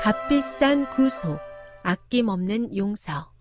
값비싼 0.00 0.88
구속, 0.90 1.40
아낌없는 1.82 2.76
용서. 2.76 3.32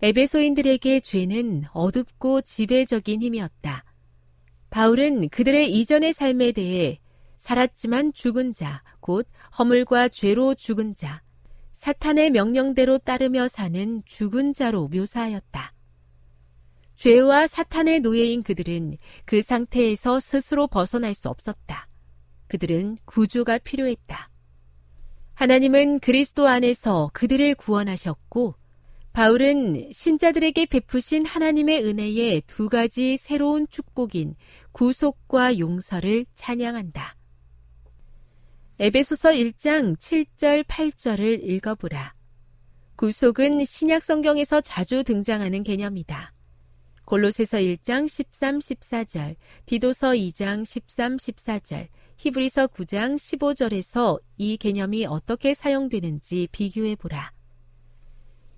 에베소인들에게 0.00 1.00
죄는 1.00 1.64
어둡고 1.72 2.42
지배적인 2.42 3.20
힘이었다. 3.20 3.84
바울은 4.70 5.30
그들의 5.30 5.72
이전의 5.72 6.12
삶에 6.12 6.52
대해 6.52 7.00
살았지만 7.38 8.12
죽은 8.12 8.54
자, 8.54 8.84
곧 9.00 9.28
허물과 9.58 10.10
죄로 10.10 10.54
죽은 10.54 10.94
자, 10.94 11.22
사탄의 11.72 12.30
명령대로 12.30 12.98
따르며 12.98 13.48
사는 13.48 14.00
죽은 14.06 14.54
자로 14.54 14.86
묘사하였다. 14.88 15.74
죄와 16.94 17.48
사탄의 17.48 18.00
노예인 18.00 18.44
그들은 18.44 18.96
그 19.24 19.42
상태에서 19.42 20.20
스스로 20.20 20.68
벗어날 20.68 21.14
수 21.14 21.28
없었다. 21.28 21.88
그들은 22.46 22.98
구주가 23.04 23.58
필요했다. 23.58 24.30
하나님은 25.34 26.00
그리스도 26.00 26.46
안에서 26.46 27.10
그들을 27.12 27.54
구원하셨고, 27.56 28.54
바울은 29.12 29.90
신자들에게 29.92 30.66
베푸신 30.66 31.24
하나님의 31.24 31.84
은혜의 31.84 32.42
두 32.46 32.68
가지 32.68 33.16
새로운 33.16 33.68
축복인 33.68 34.34
구속과 34.72 35.58
용서를 35.58 36.26
찬양한다. 36.34 37.16
에베소서 38.80 39.30
1장 39.30 39.96
7절 39.96 40.64
8절을 40.64 41.48
읽어보라. 41.48 42.14
구속은 42.96 43.64
신약 43.64 44.02
성경에서 44.02 44.60
자주 44.60 45.04
등장하는 45.04 45.62
개념이다. 45.62 46.32
골로새서 47.04 47.58
1장 47.58 48.08
13, 48.08 48.58
14절, 48.58 49.36
디도서 49.66 50.12
2장 50.12 50.64
13, 50.64 51.18
14절, 51.18 51.88
히브리서 52.16 52.68
9장 52.68 53.16
15절에서 53.16 54.20
이 54.36 54.56
개념이 54.56 55.06
어떻게 55.06 55.54
사용되는지 55.54 56.48
비교해 56.52 56.96
보라. 56.96 57.32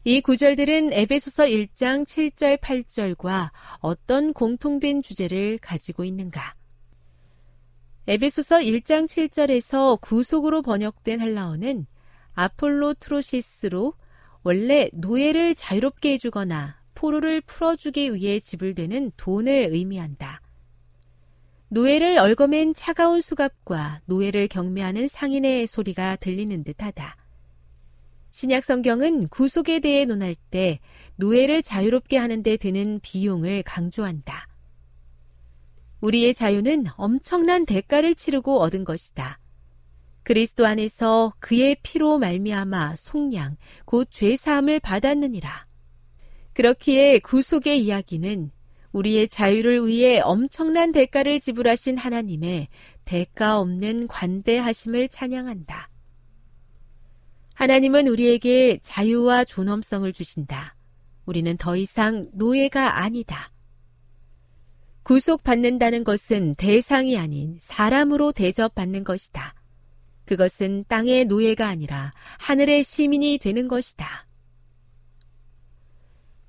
이 0.04 0.20
구절들은 0.20 0.92
에베소서 0.92 1.46
1장 1.46 2.04
7절 2.06 2.60
8절과 2.60 3.50
어떤 3.80 4.32
공통된 4.32 5.02
주제를 5.02 5.58
가지고 5.58 6.04
있는가? 6.04 6.54
에베소서 8.06 8.58
1장 8.58 9.08
7절에서 9.08 10.00
구속으로 10.00 10.62
번역된 10.62 11.20
헬라어는 11.20 11.86
아폴로 12.34 12.94
트로시스로 12.94 13.94
원래 14.44 14.88
노예를 14.92 15.56
자유롭게 15.56 16.12
해주거나 16.12 16.80
포로를 16.94 17.40
풀어주기 17.40 18.14
위해 18.14 18.38
지불되는 18.38 19.10
돈을 19.16 19.70
의미한다. 19.72 20.40
노예를 21.68 22.18
얽어맨 22.18 22.74
차가운 22.74 23.20
수갑과 23.20 24.00
노예를 24.06 24.46
경매하는 24.46 25.08
상인의 25.08 25.66
소리가 25.66 26.16
들리는 26.16 26.62
듯하다. 26.62 27.16
신약 28.30 28.62
성경은 28.62 29.28
구속에 29.28 29.80
대해 29.80 30.04
논할 30.04 30.36
때 30.50 30.78
노예를 31.16 31.62
자유롭게 31.62 32.18
하는데 32.18 32.56
드는 32.56 33.00
비용을 33.02 33.64
강조한다. 33.64 34.46
우리의 36.00 36.34
자유는 36.34 36.84
엄청난 36.96 37.66
대가를 37.66 38.14
치르고 38.14 38.60
얻은 38.60 38.84
것이다. 38.84 39.40
그리스도 40.22 40.66
안에서 40.66 41.32
그의 41.40 41.76
피로 41.82 42.18
말미암아 42.18 42.96
속량 42.96 43.56
곧 43.86 44.10
죄 44.10 44.36
사함을 44.36 44.80
받았느니라. 44.80 45.66
그렇기에 46.52 47.18
구속의 47.20 47.82
이야기는 47.84 48.50
우리의 48.96 49.28
자유를 49.28 49.86
위해 49.86 50.20
엄청난 50.20 50.90
대가를 50.90 51.38
지불하신 51.38 51.98
하나님의 51.98 52.68
대가 53.04 53.58
없는 53.58 54.08
관대하심을 54.08 55.10
찬양한다. 55.10 55.90
하나님은 57.54 58.08
우리에게 58.08 58.78
자유와 58.82 59.44
존엄성을 59.44 60.10
주신다. 60.14 60.76
우리는 61.26 61.56
더 61.58 61.76
이상 61.76 62.24
노예가 62.32 63.02
아니다. 63.02 63.52
구속받는다는 65.02 66.02
것은 66.02 66.54
대상이 66.54 67.18
아닌 67.18 67.58
사람으로 67.60 68.32
대접받는 68.32 69.04
것이다. 69.04 69.54
그것은 70.24 70.84
땅의 70.88 71.26
노예가 71.26 71.68
아니라 71.68 72.12
하늘의 72.38 72.82
시민이 72.82 73.38
되는 73.38 73.68
것이다. 73.68 74.25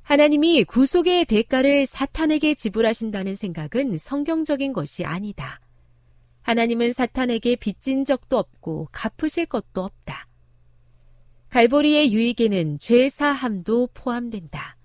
하나님이 0.07 0.63
구속의 0.63 1.25
대가를 1.25 1.85
사탄에게 1.85 2.55
지불하신다는 2.55 3.35
생각은 3.35 3.97
성경적인 3.97 4.71
것이 4.71 5.03
아니다. 5.03 5.59
하나님은 6.43 6.93
사탄에게 6.93 7.57
빚진 7.57 8.05
적도 8.05 8.37
없고 8.37 8.87
갚으실 8.93 9.47
것도 9.47 9.83
없다. 9.83 10.29
갈보리의 11.49 12.13
유익에는 12.13 12.79
죄 12.79 13.09
사함도 13.09 13.89
포함된다. 13.93 14.77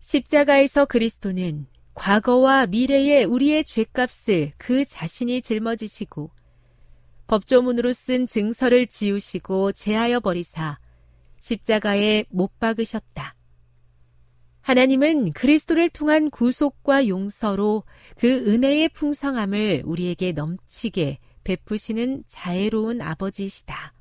십자가에서 0.00 0.86
그리스도는 0.86 1.68
과거와 1.94 2.66
미래의 2.66 3.26
우리의 3.26 3.62
죄값을 3.62 4.54
그 4.58 4.84
자신이 4.86 5.40
짊어지시고 5.40 6.32
법조문으로 7.28 7.92
쓴 7.92 8.26
증서를 8.26 8.88
지우시고 8.88 9.70
제하여 9.70 10.18
버리사 10.18 10.80
십자가에 11.38 12.24
못 12.28 12.58
박으셨다. 12.58 13.36
하나님은 14.62 15.32
그리스도를 15.32 15.88
통한 15.88 16.30
구속과 16.30 17.08
용서로 17.08 17.84
그 18.16 18.28
은혜의 18.28 18.90
풍성함을 18.90 19.82
우리에게 19.84 20.32
넘치게 20.32 21.18
베푸시는 21.44 22.24
자애로운 22.28 23.00
아버지이시다. 23.00 23.94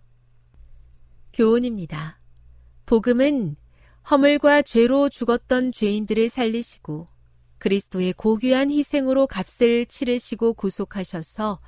교훈입니다. 1.33 2.19
복음은 2.85 3.55
허물과 4.09 4.63
죄로 4.63 5.09
죽었던 5.09 5.71
죄인들을 5.71 6.29
살리시고 6.29 7.07
그리스도의 7.59 8.13
고귀한 8.13 8.71
희생으로 8.71 9.27
값을 9.27 9.85
치르시고 9.85 10.55
구속하셔서 10.55 11.59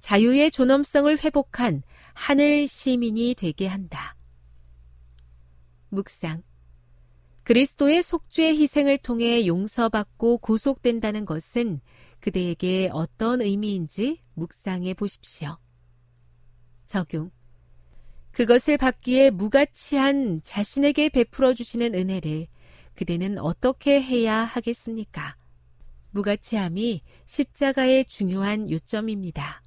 자유의 0.00 0.50
존엄성을 0.50 1.18
회복한 1.22 1.82
하늘 2.12 2.68
시민이 2.68 3.34
되게 3.36 3.66
한다. 3.66 4.16
묵상. 5.88 6.42
그리스도의 7.46 8.02
속죄의 8.02 8.58
희생을 8.58 8.98
통해 8.98 9.46
용서받고 9.46 10.38
구속된다는 10.38 11.24
것은 11.24 11.80
그대에게 12.18 12.90
어떤 12.92 13.40
의미인지 13.40 14.20
묵상해 14.34 14.94
보십시오. 14.94 15.56
적용. 16.86 17.30
그것을 18.32 18.76
받기에 18.78 19.30
무가치한 19.30 20.42
자신에게 20.42 21.08
베풀어 21.08 21.54
주시는 21.54 21.94
은혜를 21.94 22.48
그대는 22.96 23.38
어떻게 23.38 24.02
해야 24.02 24.42
하겠습니까? 24.42 25.36
무가치함이 26.10 27.04
십자가의 27.26 28.06
중요한 28.06 28.68
요점입니다. 28.68 29.62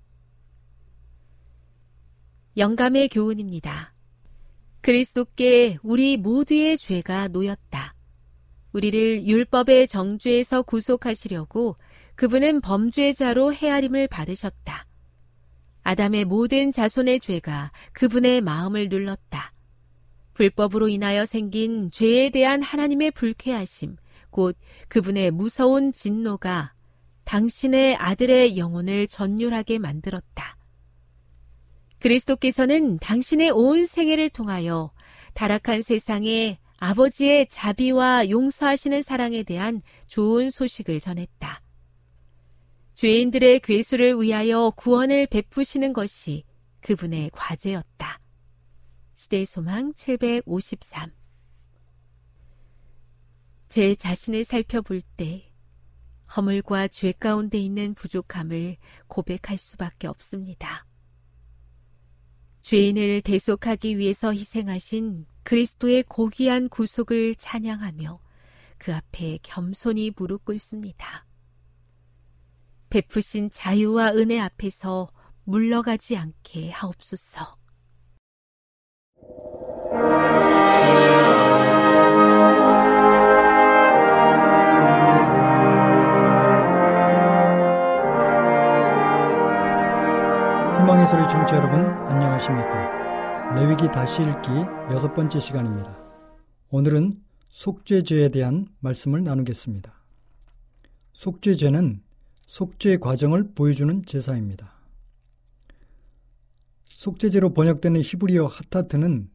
영감의 2.58 3.08
교훈입니다. 3.08 3.94
그리스도께 4.82 5.78
우리 5.84 6.18
모두의 6.18 6.78
죄가 6.78 7.28
놓였다. 7.30 7.96
우리를 8.72 9.28
율법의 9.28 9.88
정죄에서 9.88 10.62
구속하시려고 10.62 11.76
그분은 12.16 12.62
범죄자로 12.62 13.54
헤아림을 13.54 14.08
받으셨다. 14.08 14.86
아담의 15.84 16.26
모든 16.26 16.72
자손의 16.72 17.20
죄가 17.20 17.72
그분의 17.94 18.42
마음을 18.42 18.90
눌렀다. 18.90 19.52
불법으로 20.34 20.88
인하여 20.88 21.26
생긴 21.26 21.92
죄에 21.92 22.30
대한 22.30 22.62
하나님의 22.62 23.12
불쾌하심, 23.12 23.98
곧 24.30 24.58
그분의 24.88 25.32
무서운 25.32 25.92
진노가 25.92 26.74
당신의 27.26 27.96
아들의 27.96 28.58
영혼을 28.58 29.08
전율하게 29.08 29.80
만들었다. 29.80 30.59
그리스도께서는 32.00 32.98
당신의 33.00 33.52
온 33.52 33.86
생애를 33.86 34.30
통하여 34.30 34.92
타락한 35.34 35.82
세상에 35.82 36.60
아버지의 36.78 37.48
자비와 37.48 38.30
용서하시는 38.30 39.02
사랑에 39.04 39.44
대한 39.44 39.82
좋은 40.08 40.50
소식을 40.50 41.02
전했다. 41.02 41.62
죄인들의 42.96 43.60
괴수를 43.62 44.20
위하여 44.20 44.72
구원을 44.76 45.28
베푸시는 45.28 45.94
것이 45.94 46.44
그분의 46.82 47.32
과제였다. 47.34 48.20
시대 49.14 49.46
소망 49.46 49.94
753. 49.94 51.12
제 53.68 53.96
자신을 53.96 54.44
살펴볼 54.44 55.02
때 55.16 55.52
허물과 56.36 56.88
죄 56.88 57.12
가운데 57.12 57.58
있는 57.58 57.94
부족함을 57.94 58.78
고백할 59.08 59.58
수밖에 59.58 60.08
없습니다. 60.08 60.89
죄인을 62.70 63.22
대속하기 63.22 63.98
위해서 63.98 64.32
희생하신 64.32 65.26
그리스도의 65.42 66.04
고귀한 66.04 66.70
구속을 66.70 67.34
찬양하며 67.34 68.20
그 68.78 68.94
앞에 68.94 69.40
겸손히 69.42 70.12
무릎 70.16 70.46
꿇습니다. 70.46 71.26
베푸신 72.92 73.50
자유와 73.50 74.12
은혜 74.12 74.40
앞에서 74.40 75.10
물러가지 75.46 76.16
않게 76.16 76.70
하옵소서. 76.70 77.59
희망의 90.90 91.08
소리 91.08 91.22
청취자 91.30 91.56
여러분 91.56 91.82
안녕하십니까 92.08 93.54
레위기 93.54 93.92
다시 93.92 94.24
읽기 94.24 94.50
여섯 94.92 95.14
번째 95.14 95.40
시간입니다 95.40 95.96
오늘은 96.72 97.22
속죄죄에 97.50 98.30
대한 98.30 98.66
말씀을 98.80 99.24
나누겠습니다 99.24 99.94
속죄죄는 101.14 102.02
속죄 102.48 102.98
과정을 102.98 103.52
보여주는 103.54 104.04
제사입니다. 104.06 104.74
속죄제로 106.88 107.54
번역되는 107.54 108.02
히브리어 108.02 108.48
하타트는 108.48 109.30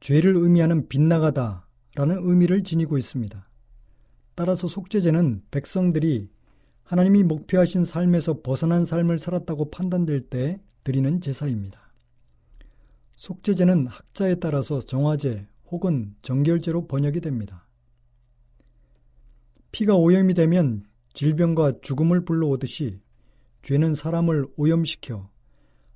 죄를 0.00 0.36
의미하는 0.36 0.86
빗나가다 0.88 1.66
라는 1.94 2.18
의미를 2.20 2.62
지니고 2.62 2.98
있습니다. 2.98 3.48
따라서 4.34 4.68
속죄제는 4.68 5.44
백성들이 5.50 6.28
하나님이 6.88 7.22
목표하신 7.22 7.84
삶에서 7.84 8.40
벗어난 8.40 8.86
삶을 8.86 9.18
살았다고 9.18 9.70
판단될 9.70 10.30
때 10.30 10.58
드리는 10.84 11.20
제사입니다. 11.20 11.92
속죄제는 13.16 13.88
학자에 13.88 14.36
따라서 14.36 14.80
정화제 14.80 15.46
혹은 15.66 16.14
정결제로 16.22 16.86
번역이 16.86 17.20
됩니다. 17.20 17.66
피가 19.70 19.96
오염이 19.96 20.32
되면 20.32 20.86
질병과 21.12 21.80
죽음을 21.82 22.24
불러오듯이 22.24 23.02
죄는 23.60 23.92
사람을 23.92 24.46
오염시켜 24.56 25.28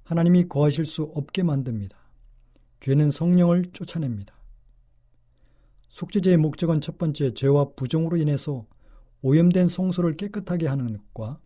하나님이 0.05 0.49
거하실 0.49 0.85
수 0.85 1.05
없게 1.15 1.43
만듭니다. 1.43 1.97
죄는 2.81 3.11
성령을 3.11 3.73
쫓아냅니다. 3.73 4.35
속죄제의 5.89 6.37
목적은 6.37 6.83
첫 6.83 6.99
번째 6.99 7.33
죄와 7.33 7.71
부정으로 7.77 8.19
인해서 8.19 8.67
오염된 9.23 9.69
성소를 9.69 10.17
깨끗하게 10.17 10.67
하는 10.67 10.99
것과 11.15 11.39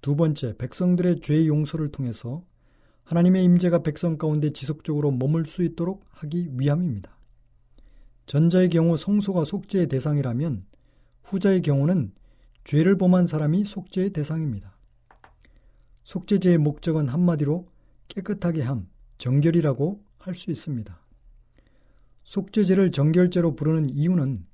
두 0.00 0.16
번째 0.16 0.56
백성들의 0.56 1.20
죄 1.20 1.46
용서를 1.46 1.90
통해서 1.90 2.44
하나님의 3.04 3.44
임재가 3.44 3.82
백성 3.82 4.16
가운데 4.16 4.50
지속적으로 4.50 5.10
머물 5.10 5.44
수 5.44 5.62
있도록 5.62 6.04
하기 6.10 6.50
위함입니다. 6.56 7.16
전자의 8.26 8.70
경우 8.70 8.96
성소가 8.96 9.44
속죄의 9.44 9.88
대상이라면 9.88 10.64
후자의 11.24 11.62
경우는 11.62 12.12
죄를 12.64 12.96
범한 12.96 13.26
사람이 13.26 13.64
속죄의 13.64 14.10
대상입니다. 14.10 14.76
속죄제의 16.04 16.58
목적은 16.58 17.08
한마디로 17.08 17.66
깨끗하게 18.08 18.62
함, 18.62 18.88
정결이라고 19.18 20.02
할 20.18 20.34
수 20.34 20.50
있습니다. 20.50 21.00
속죄제를 22.24 22.92
정결제로 22.92 23.56
부르는 23.56 23.90
이유는 23.90 24.46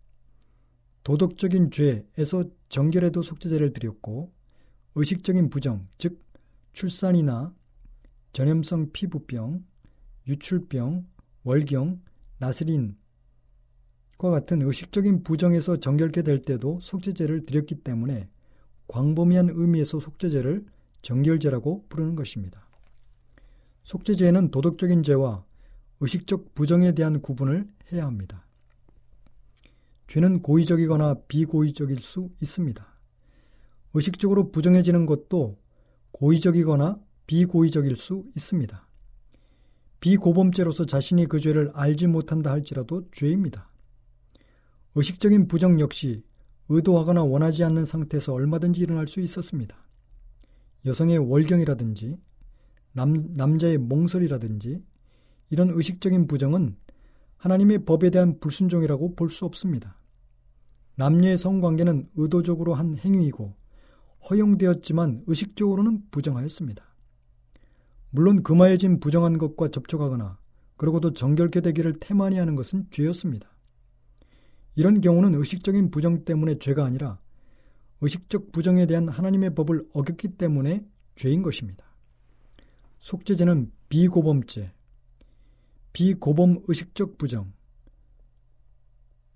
도덕적인 1.08 1.70
죄에서 1.70 2.44
정결에도 2.68 3.22
속죄제를 3.22 3.72
드렸고 3.72 4.30
의식적인 4.94 5.48
부정, 5.48 5.88
즉 5.96 6.22
출산이나 6.72 7.54
전염성 8.34 8.90
피부병, 8.92 9.64
유출병, 10.26 11.06
월경, 11.44 12.02
나스린 12.36 12.98
과 14.18 14.28
같은 14.28 14.60
의식적인 14.60 15.22
부정에서 15.22 15.78
정결케 15.78 16.20
될 16.20 16.42
때도 16.42 16.78
속죄제를 16.82 17.46
드렸기 17.46 17.76
때문에 17.76 18.28
광범위한 18.88 19.48
의미에서 19.48 20.00
속죄제를 20.00 20.66
정결제라고 21.00 21.86
부르는 21.88 22.16
것입니다. 22.16 22.68
속죄제에는 23.84 24.50
도덕적인 24.50 25.04
죄와 25.04 25.42
의식적 26.00 26.54
부정에 26.54 26.92
대한 26.92 27.22
구분을 27.22 27.66
해야 27.92 28.04
합니다. 28.04 28.47
죄는 30.08 30.40
고의적이거나 30.40 31.16
비고의적일 31.28 32.00
수 32.00 32.30
있습니다. 32.42 32.86
의식적으로 33.94 34.50
부정해지는 34.50 35.06
것도 35.06 35.58
고의적이거나 36.12 36.98
비고의적일 37.26 37.96
수 37.96 38.24
있습니다. 38.34 38.88
비고범죄로서 40.00 40.86
자신이 40.86 41.26
그 41.26 41.38
죄를 41.38 41.70
알지 41.74 42.06
못한다 42.06 42.50
할지라도 42.50 43.08
죄입니다. 43.10 43.70
의식적인 44.94 45.46
부정 45.48 45.78
역시 45.80 46.22
의도하거나 46.70 47.22
원하지 47.24 47.64
않는 47.64 47.84
상태에서 47.84 48.32
얼마든지 48.32 48.80
일어날 48.80 49.06
수 49.06 49.20
있었습니다. 49.20 49.76
여성의 50.86 51.18
월경이라든지 51.18 52.16
남, 52.92 53.34
남자의 53.34 53.76
몽설이라든지 53.76 54.82
이런 55.50 55.70
의식적인 55.70 56.26
부정은 56.26 56.76
하나님의 57.36 57.84
법에 57.84 58.10
대한 58.10 58.38
불순종이라고 58.40 59.14
볼 59.14 59.30
수 59.30 59.44
없습니다. 59.44 59.97
남녀의 60.98 61.38
성관계는 61.38 62.08
의도적으로 62.16 62.74
한 62.74 62.96
행위이고 62.96 63.54
허용되었지만 64.28 65.22
의식적으로는 65.28 66.02
부정하였습니다. 66.10 66.84
물론 68.10 68.42
금화해진 68.42 68.98
부정한 68.98 69.38
것과 69.38 69.68
접촉하거나 69.68 70.38
그러고도 70.76 71.12
정결케 71.12 71.60
되기를 71.60 72.00
태만히 72.00 72.38
하는 72.38 72.56
것은 72.56 72.88
죄였습니다. 72.90 73.48
이런 74.74 75.00
경우는 75.00 75.34
의식적인 75.36 75.92
부정 75.92 76.24
때문에 76.24 76.58
죄가 76.58 76.84
아니라 76.84 77.20
의식적 78.00 78.50
부정에 78.50 78.86
대한 78.86 79.08
하나님의 79.08 79.54
법을 79.54 79.84
어겼기 79.92 80.36
때문에 80.36 80.84
죄인 81.14 81.42
것입니다. 81.42 81.84
속죄죄는 83.00 83.70
비고범죄, 83.88 84.72
비고범 85.92 86.64
의식적 86.66 87.18
부정, 87.18 87.52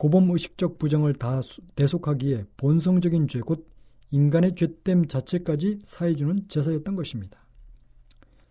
고범 0.02 0.28
의식적 0.32 0.80
부정을 0.80 1.14
다 1.14 1.40
대속하기에 1.76 2.46
본성적인 2.56 3.28
죄, 3.28 3.38
곧 3.38 3.68
인간의 4.10 4.56
죄됨 4.56 5.06
자체까지 5.06 5.78
사해주는 5.84 6.48
제사였던 6.48 6.96
것입니다. 6.96 7.46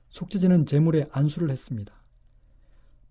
속죄제는 0.07 0.65
제물에 0.65 1.09
안수를 1.11 1.49
했습니다. 1.49 1.93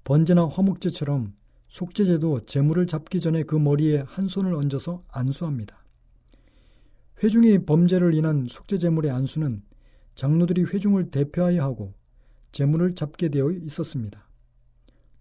번제나 0.05 0.49
화목제처럼 0.49 1.35
속죄제도 1.69 2.41
제물을 2.41 2.87
잡기 2.87 3.21
전에 3.21 3.43
그 3.43 3.57
머리에 3.57 4.05
한 4.07 4.27
손을 4.27 4.55
얹어서 4.55 5.05
안수합니다. 5.13 5.85
회중이 7.23 7.67
범죄를 7.67 8.15
인한 8.15 8.47
속죄제물의 8.49 9.11
안수는 9.11 9.63
장로들이 10.15 10.65
회중을 10.65 11.11
대표하여 11.11 11.63
하고 11.63 11.93
제물을 12.53 12.95
잡게 12.95 13.29
되어 13.29 13.51
있었습니다. 13.51 14.27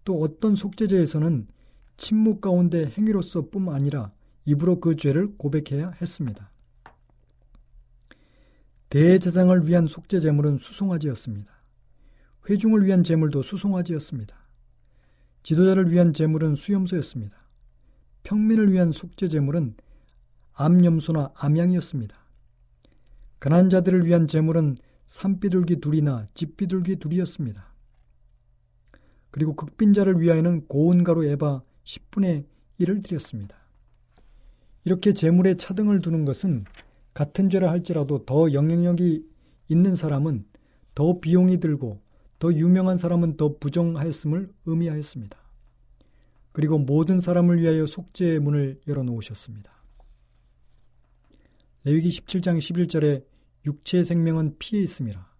또 0.06 0.22
어떤 0.22 0.54
속죄제에서는 0.54 1.59
침묵 2.00 2.40
가운데 2.40 2.86
행위로서 2.96 3.50
뿐만 3.50 3.74
아니라 3.74 4.10
입으로 4.46 4.80
그 4.80 4.96
죄를 4.96 5.36
고백해야 5.36 5.90
했습니다. 6.00 6.50
대제사장을 8.88 9.68
위한 9.68 9.86
속죄 9.86 10.18
제물은 10.18 10.56
수송아지였습니다. 10.56 11.52
회중을 12.48 12.86
위한 12.86 13.04
제물도 13.04 13.42
수송아지였습니다. 13.42 14.34
지도자를 15.42 15.92
위한 15.92 16.14
제물은 16.14 16.54
수염소였습니다. 16.54 17.36
평민을 18.22 18.72
위한 18.72 18.92
속죄 18.92 19.28
제물은 19.28 19.74
암염소나 20.54 21.32
암양이었습니다. 21.36 22.16
가난 23.38 23.68
자들을 23.68 24.06
위한 24.06 24.26
제물은 24.26 24.78
산비둘기 25.04 25.80
둘이나 25.80 26.28
집비둘기 26.32 26.96
둘이었습니다. 26.96 27.74
그리고 29.30 29.54
극빈자를 29.54 30.18
위하여는 30.18 30.66
고운 30.66 31.04
가루 31.04 31.26
에바 31.26 31.62
10분의 31.84 32.44
1을 32.80 33.02
드렸습니다. 33.02 33.56
이렇게 34.84 35.12
제물에 35.12 35.54
차등을 35.54 36.00
두는 36.00 36.24
것은 36.24 36.64
같은 37.12 37.50
죄를 37.50 37.68
할지라도 37.68 38.24
더 38.24 38.52
영향력이 38.52 39.26
있는 39.68 39.94
사람은 39.94 40.44
더 40.94 41.20
비용이 41.20 41.60
들고 41.60 42.00
더 42.38 42.52
유명한 42.52 42.96
사람은 42.96 43.36
더 43.36 43.58
부정하였음을 43.58 44.52
의미하였습니다. 44.66 45.38
그리고 46.52 46.78
모든 46.78 47.20
사람을 47.20 47.60
위하여 47.60 47.86
속죄의 47.86 48.40
문을 48.40 48.80
열어놓으셨습니다. 48.86 49.72
레위기 51.84 52.08
17장 52.08 52.58
11절에 52.58 53.24
육체의 53.66 54.04
생명은 54.04 54.56
피에 54.58 54.82
있음이라. 54.82 55.30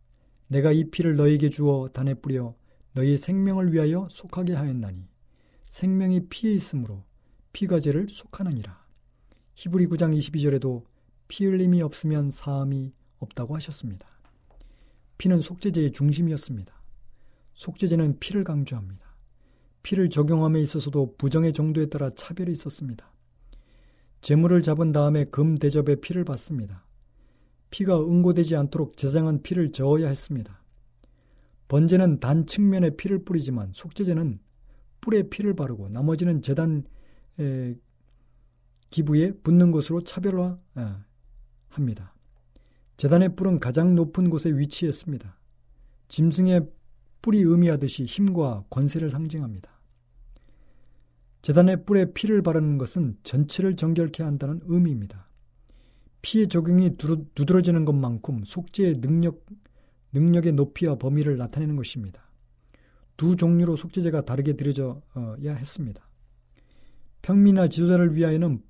내가 0.49 0.73
이 0.73 0.85
피를 0.91 1.17
너에게 1.17 1.49
주어 1.49 1.89
단에 1.93 2.15
뿌려 2.15 2.55
너희 2.93 3.17
생명을 3.17 3.73
위하여 3.73 4.09
속하게 4.11 4.55
하였나니 4.55 5.10
생명이 5.71 6.27
피에 6.29 6.53
있으므로 6.53 7.05
피가 7.53 7.79
죄를 7.79 8.09
속하느니라. 8.09 8.85
히브리 9.55 9.87
9장 9.87 10.17
22절에도 10.19 10.85
피 11.29 11.47
흘림이 11.47 11.81
없으면 11.81 12.33
사함이 12.33 12.93
없다고 13.19 13.55
하셨습니다. 13.55 14.09
피는 15.17 15.41
속죄제의 15.41 15.93
중심이었습니다. 15.93 16.75
속죄제는 17.55 18.19
피를 18.19 18.43
강조합니다. 18.43 19.07
피를 19.85 20.11
적용함에 20.11 20.61
있어서도 20.61 21.15
부정의 21.17 21.53
정도에 21.53 21.87
따라 21.87 22.11
차별이 22.11 22.51
있었습니다. 22.53 23.09
재물을 24.23 24.63
잡은 24.63 24.91
다음에 24.91 25.25
금 25.25 25.57
대접에 25.57 25.95
피를 25.97 26.25
받습니다. 26.25 26.85
피가 27.71 28.01
응고되지 28.01 28.57
않도록 28.57 28.97
제장한 28.97 29.43
피를 29.43 29.71
저어야 29.71 30.09
했습니다. 30.09 30.61
번제는 31.69 32.19
단 32.19 32.47
측면에 32.47 32.97
피를 32.97 33.25
뿌리지만 33.25 33.71
속죄제는 33.73 34.41
뿔에 35.01 35.25
피를 35.25 35.55
바르고 35.55 35.89
나머지는 35.89 36.43
재단 36.43 36.85
기부에 38.91 39.33
붙는 39.33 39.71
것으로 39.71 40.03
차별화합니다. 40.03 40.61
재단의 42.97 43.35
뿔은 43.37 43.61
가장 43.61 43.95
높은 43.95 44.29
곳에 44.29 44.51
위치했습니다. 44.51 45.39
짐승의 46.09 46.69
뿔이 47.23 47.39
의미하듯이 47.39 48.05
힘과 48.05 48.65
권세를 48.69 49.11
상징합니다. 49.11 49.71
재단의 51.43 51.87
뿔에 51.87 52.13
피를 52.13 52.43
바르는 52.43 52.77
것은 52.77 53.17
전체를 53.23 53.77
정결케 53.77 54.23
한다는 54.23 54.61
의미입니다. 54.65 55.29
피의 56.21 56.49
적용이 56.49 56.97
두드러지는 57.35 57.87
것만큼 57.87 58.45
속죄의 58.45 59.01
능력, 59.01 59.47
능력의 60.13 60.53
높이와 60.53 60.97
범위를 60.97 61.39
나타내는 61.39 61.77
것입니다. 61.77 62.30
두 63.21 63.37
종류로 63.37 63.77
속죄제가 63.77 64.23
다르게 64.23 64.55
드려져야 64.55 65.55
했습니다. 65.55 66.09
평민이나 67.21 67.69
지도자를 67.69 68.17
위하여는 68.17 68.63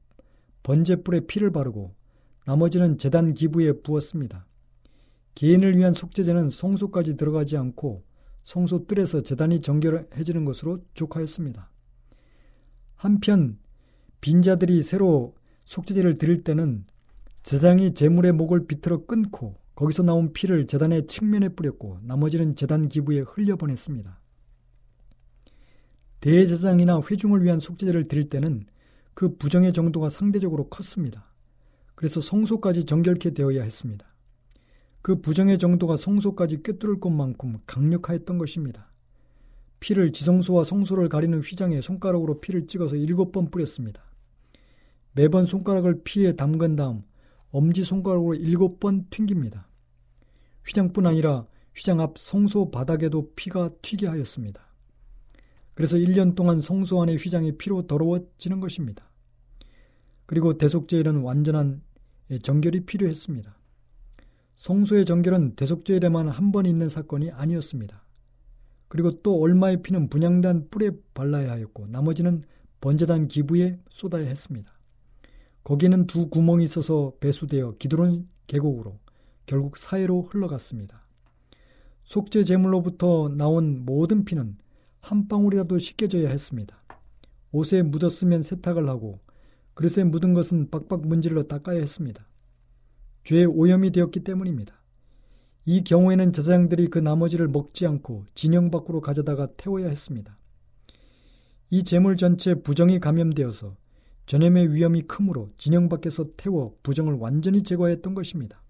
번제뿔에 0.64 1.21
피를 1.28 1.52
바르고 1.52 1.95
나머지는 2.47 2.99
재단 2.99 3.33
기부에 3.33 3.71
부었습니다. 3.71 4.49
개인을 5.37 5.76
위한 5.76 5.95
속죄제는 5.95 6.50
성소까지 6.50 7.16
들어가지 7.16 7.57
않고 7.57 8.02
성소 8.42 8.88
뜰에서 8.88 9.23
재단이 9.23 9.61
정결해지는 9.61 10.45
것으로 10.45 10.80
족하였습니다. 10.95 11.71
한편 12.97 13.57
빈자들이 14.21 14.83
새로 14.83 15.37
속죄제를 15.66 16.19
드릴 16.19 16.42
때는 16.42 16.87
제장이 17.45 17.95
제물의 17.95 18.33
목을 18.33 18.66
비틀어 18.66 19.07
끊고 19.07 19.61
거기서 19.76 20.02
나온 20.02 20.33
피를 20.33 20.66
재단의 20.66 21.07
측면에 21.07 21.50
뿌렸고 21.50 22.00
나머지는 22.02 22.57
재단 22.57 22.88
기부에 22.88 23.21
흘려보냈습니다. 23.21 24.20
대제사장이나 26.21 27.00
회중을 27.11 27.43
위한 27.45 27.59
속죄제를 27.59 28.09
드릴 28.09 28.29
때는 28.29 28.67
그 29.15 29.37
부정의 29.37 29.73
정도가 29.73 30.09
상대적으로 30.09 30.69
컸습니다. 30.69 31.27
그래서 31.95 32.21
성소까지 32.21 32.85
정결케 32.85 33.35
되어야 33.35 33.62
했습니다. 33.62 34.07
그 35.03 35.21
부정의 35.21 35.59
정도가 35.59 35.97
성소까지 35.97 36.62
꿰뚫을 36.62 37.00
것만큼 37.00 37.59
강력하였던 37.67 38.39
것입니다. 38.39 38.91
피를 39.81 40.12
지성소와 40.12 40.65
성소를 40.65 41.09
가리는 41.09 41.41
휘장에 41.41 41.81
손가락으로 41.81 42.41
피를 42.41 42.67
찍어서 42.67 42.97
일곱 42.97 43.33
번 43.33 43.50
뿌렸습니다. 43.50 44.03
매번 45.12 45.47
손가락을 45.47 46.03
피에 46.05 46.37
담근 46.37 46.77
다음 46.77 47.03
엄지 47.50 47.83
손가락으로 47.83 48.35
일곱 48.35 48.79
번 48.79 49.07
튕깁니다. 49.11 49.67
휘장뿐 50.67 51.07
아니라 51.07 51.47
휘장 51.75 52.00
앞 52.00 52.19
성소 52.19 52.71
바닥에도 52.71 53.33
피가 53.35 53.71
튀게 53.81 54.07
하였습니다. 54.07 54.70
그래서 55.81 55.97
1년 55.97 56.35
동안 56.35 56.61
성소 56.61 57.01
안의 57.01 57.17
휘장이 57.17 57.57
피로 57.57 57.87
더러워지는 57.87 58.61
것입니다. 58.61 59.11
그리고 60.27 60.59
대속제일은 60.59 61.23
완전한 61.23 61.81
정결이 62.43 62.85
필요했습니다. 62.85 63.57
성소의 64.57 65.07
정결은 65.07 65.55
대속제일에만 65.57 66.29
한 66.29 66.53
번 66.53 66.67
있는 66.67 66.91
사건이 66.91 67.31
아니었습니다. 67.31 68.05
그리고 68.89 69.23
또 69.23 69.41
얼마의 69.41 69.81
피는 69.81 70.11
분양단 70.11 70.69
뿔에 70.69 70.91
발라야 71.15 71.51
하였고 71.51 71.87
나머지는 71.87 72.43
번제단 72.83 73.29
기부에 73.29 73.79
쏟아야 73.89 74.27
했습니다. 74.27 74.71
거기는 75.65 76.07
두 76.07 76.29
구멍이 76.29 76.63
있어서 76.65 77.15
배수되어 77.21 77.77
기드론 77.79 78.29
계곡으로 78.49 78.99
결국 79.47 79.79
사해로 79.79 80.25
흘러갔습니다. 80.25 81.07
속죄 82.05 82.45
제물로부터 82.45 83.31
나온 83.35 83.87
모든 83.87 84.27
피는 84.27 84.59
한 85.00 85.28
방울이라도 85.28 85.78
씻겨져야 85.78 86.28
했습니다. 86.28 86.83
옷에 87.52 87.83
묻었으면 87.83 88.42
세탁을 88.42 88.88
하고 88.88 89.21
그릇에 89.75 90.04
묻은 90.04 90.35
것은 90.35 90.71
빡빡 90.71 91.07
문질러 91.07 91.45
닦아야 91.45 91.78
했습니다. 91.78 92.26
죄의 93.25 93.47
오염이 93.47 93.92
되었기 93.92 94.21
때문입니다. 94.21 94.80
이 95.66 95.85
경우에는 95.85 96.33
제사장들이 96.33 96.88
그 96.88 96.99
나머지를 96.99 97.49
먹지 97.49 97.87
않고 97.87 98.25
진영 98.35 98.71
밖으로 98.71 99.00
가져다가 99.00 99.49
태워야 99.57 99.88
했습니다. 99.88 100.37
이 101.71 101.85
재물 101.85 102.16
전체 102.16 102.54
부정이 102.54 102.99
감염되어서 102.99 103.76
전염의 104.26 104.75
위험이 104.75 105.02
크므로 105.02 105.50
진영 105.59 105.88
밖에서 105.88 106.25
태워 106.37 106.76
부정을 106.83 107.14
완전히 107.14 107.62
제거했던 107.62 108.14
것입니다. 108.14 108.62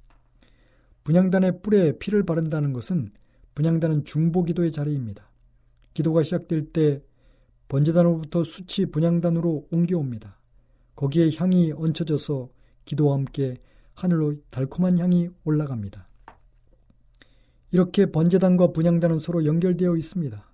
분양단의 1.04 1.62
뿔에 1.62 1.98
피를 1.98 2.24
바른다는 2.24 2.72
것은 2.72 3.10
분양단은 3.54 4.04
중보기도의 4.04 4.72
자리입니다. 4.72 5.29
기도가 5.94 6.22
시작될 6.22 6.72
때 6.72 7.02
번제단으로부터 7.68 8.42
수치 8.42 8.86
분양단으로 8.86 9.68
옮겨옵니다. 9.70 10.38
거기에 10.96 11.30
향이 11.36 11.72
얹혀져서 11.72 12.48
기도와 12.84 13.14
함께 13.14 13.56
하늘로 13.94 14.34
달콤한 14.50 14.98
향이 14.98 15.28
올라갑니다. 15.44 16.08
이렇게 17.72 18.06
번제단과 18.06 18.72
분양단은 18.72 19.18
서로 19.18 19.44
연결되어 19.44 19.96
있습니다. 19.96 20.50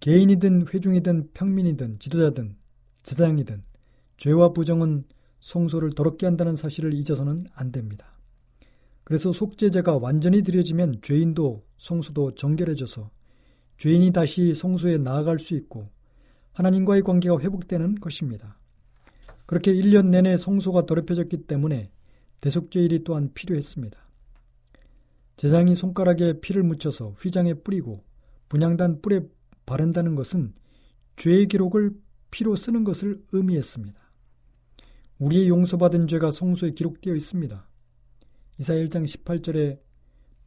개인이든 0.00 0.66
회중이든 0.72 1.30
평민이든 1.32 1.98
지도자든 1.98 2.56
제사장이든 3.02 3.64
죄와 4.16 4.52
부정은 4.52 5.04
성소를 5.40 5.94
더럽게 5.94 6.26
한다는 6.26 6.56
사실을 6.56 6.92
잊어서는 6.92 7.46
안 7.54 7.72
됩니다. 7.72 8.18
그래서 9.04 9.32
속죄제가 9.32 9.96
완전히 9.98 10.42
드려지면 10.42 11.00
죄인도 11.00 11.64
성소도 11.78 12.34
정결해져서 12.34 13.10
죄인이 13.78 14.12
다시 14.12 14.54
성소에 14.54 14.98
나아갈 14.98 15.38
수 15.38 15.54
있고 15.54 15.88
하나님과의 16.52 17.02
관계가 17.02 17.38
회복되는 17.38 17.96
것입니다. 17.96 18.58
그렇게 19.46 19.72
1년 19.72 20.08
내내 20.08 20.36
성소가 20.36 20.84
더럽혀졌기 20.86 21.46
때문에 21.46 21.90
대속죄일이 22.40 23.04
또한 23.04 23.30
필요했습니다. 23.32 23.98
제장이 25.36 25.74
손가락에 25.74 26.40
피를 26.40 26.64
묻혀서 26.64 27.10
휘장에 27.10 27.54
뿌리고 27.54 28.04
분양단 28.48 29.00
뿔에 29.00 29.20
바른다는 29.66 30.16
것은 30.16 30.52
죄의 31.16 31.46
기록을 31.46 31.92
피로 32.30 32.56
쓰는 32.56 32.84
것을 32.84 33.22
의미했습니다. 33.32 33.98
우리의 35.18 35.48
용서받은 35.48 36.08
죄가 36.08 36.30
성소에 36.30 36.72
기록되어 36.72 37.14
있습니다. 37.14 37.68
이사 38.58 38.74
1장 38.74 39.04
18절에 39.04 39.78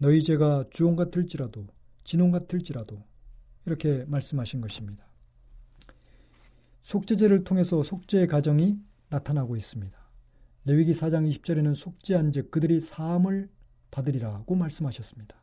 너희 0.02 0.24
죄가 0.24 0.66
주홍 0.72 0.96
같을지라도 0.96 1.68
진홍 2.06 2.32
같을지라도 2.32 3.04
이렇게 3.68 4.04
말씀하신 4.08 4.60
것입니다. 4.60 5.06
속죄제를 6.82 7.44
통해서 7.44 7.84
속죄의 7.84 8.26
가정이 8.26 8.80
나타나고 9.10 9.56
있습니다. 9.56 9.96
레위기 10.66 10.94
4장 10.94 11.30
20절에는 11.30 11.76
속죄한 11.76 12.32
즉 12.32 12.50
그들이 12.50 12.80
사함을 12.80 13.48
받으리라고 13.92 14.56
말씀하셨습니다. 14.56 15.36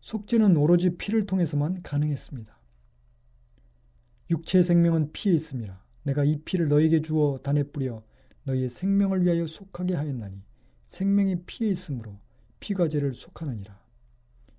속죄는 0.00 0.56
오로지 0.56 0.96
피를 0.96 1.24
통해서만 1.24 1.84
가능했습니다. 1.84 2.58
육체의 4.30 4.64
생명은 4.64 5.12
피에 5.12 5.32
있습니다. 5.34 5.80
내가 6.02 6.24
이 6.24 6.40
피를 6.44 6.66
너에게 6.66 7.02
주어 7.02 7.38
단에 7.40 7.62
뿌려 7.62 8.02
너희의 8.42 8.68
생명을 8.68 9.24
위하여 9.24 9.46
속하게 9.46 9.94
하였나니 9.94 10.42
생명이 10.86 11.44
피에 11.46 11.68
있으므로 11.68 12.18
피가 12.60 12.88
죄를 12.88 13.14
속하느니라. 13.14 13.78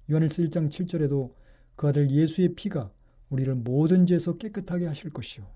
요한일서 0.09 0.43
1장 0.43 0.69
7절에도 0.69 1.33
그 1.75 1.87
아들 1.87 2.09
예수의 2.09 2.55
피가 2.55 2.91
우리를 3.29 3.53
모든 3.55 4.05
죄에서 4.05 4.37
깨끗하게 4.37 4.87
하실 4.87 5.11
것이요. 5.11 5.47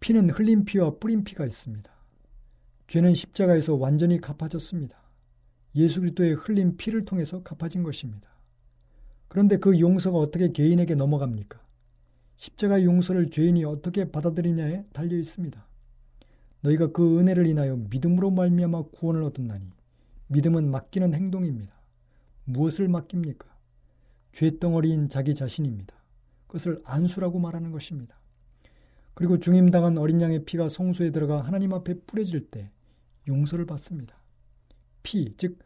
피는 0.00 0.30
흘린 0.30 0.64
피와 0.64 0.98
뿌린 0.98 1.22
피가 1.22 1.46
있습니다. 1.46 1.90
죄는 2.88 3.14
십자가에서 3.14 3.74
완전히 3.74 4.20
갚아졌습니다. 4.20 5.00
예수 5.76 6.00
그리스도의 6.00 6.34
흘린 6.34 6.76
피를 6.76 7.04
통해서 7.04 7.42
갚아진 7.42 7.82
것입니다. 7.82 8.28
그런데 9.28 9.56
그 9.56 9.78
용서가 9.80 10.18
어떻게 10.18 10.52
개인에게 10.52 10.94
넘어갑니까? 10.94 11.60
십자가 12.36 12.82
용서를 12.82 13.30
죄인이 13.30 13.64
어떻게 13.64 14.10
받아들이냐에 14.10 14.84
달려 14.92 15.16
있습니다. 15.16 15.64
너희가 16.62 16.92
그 16.92 17.18
은혜를 17.18 17.46
인하여 17.46 17.76
믿음으로 17.76 18.30
말미암아 18.30 18.84
구원을 18.92 19.22
얻었나니 19.22 19.70
믿음은 20.28 20.70
맡기는 20.70 21.14
행동입니다. 21.14 21.72
무엇을 22.44 22.88
맡깁니까? 22.88 23.48
죄덩어리인 24.32 25.08
자기 25.08 25.34
자신입니다. 25.34 25.94
그것을 26.46 26.80
안수라고 26.84 27.38
말하는 27.38 27.70
것입니다. 27.70 28.16
그리고 29.14 29.38
중임당한 29.38 29.98
어린 29.98 30.20
양의 30.20 30.44
피가 30.44 30.68
성소에 30.68 31.10
들어가 31.10 31.42
하나님 31.42 31.72
앞에 31.74 32.00
뿌려질 32.06 32.50
때 32.50 32.70
용서를 33.28 33.66
받습니다. 33.66 34.16
피, 35.02 35.34
즉 35.36 35.58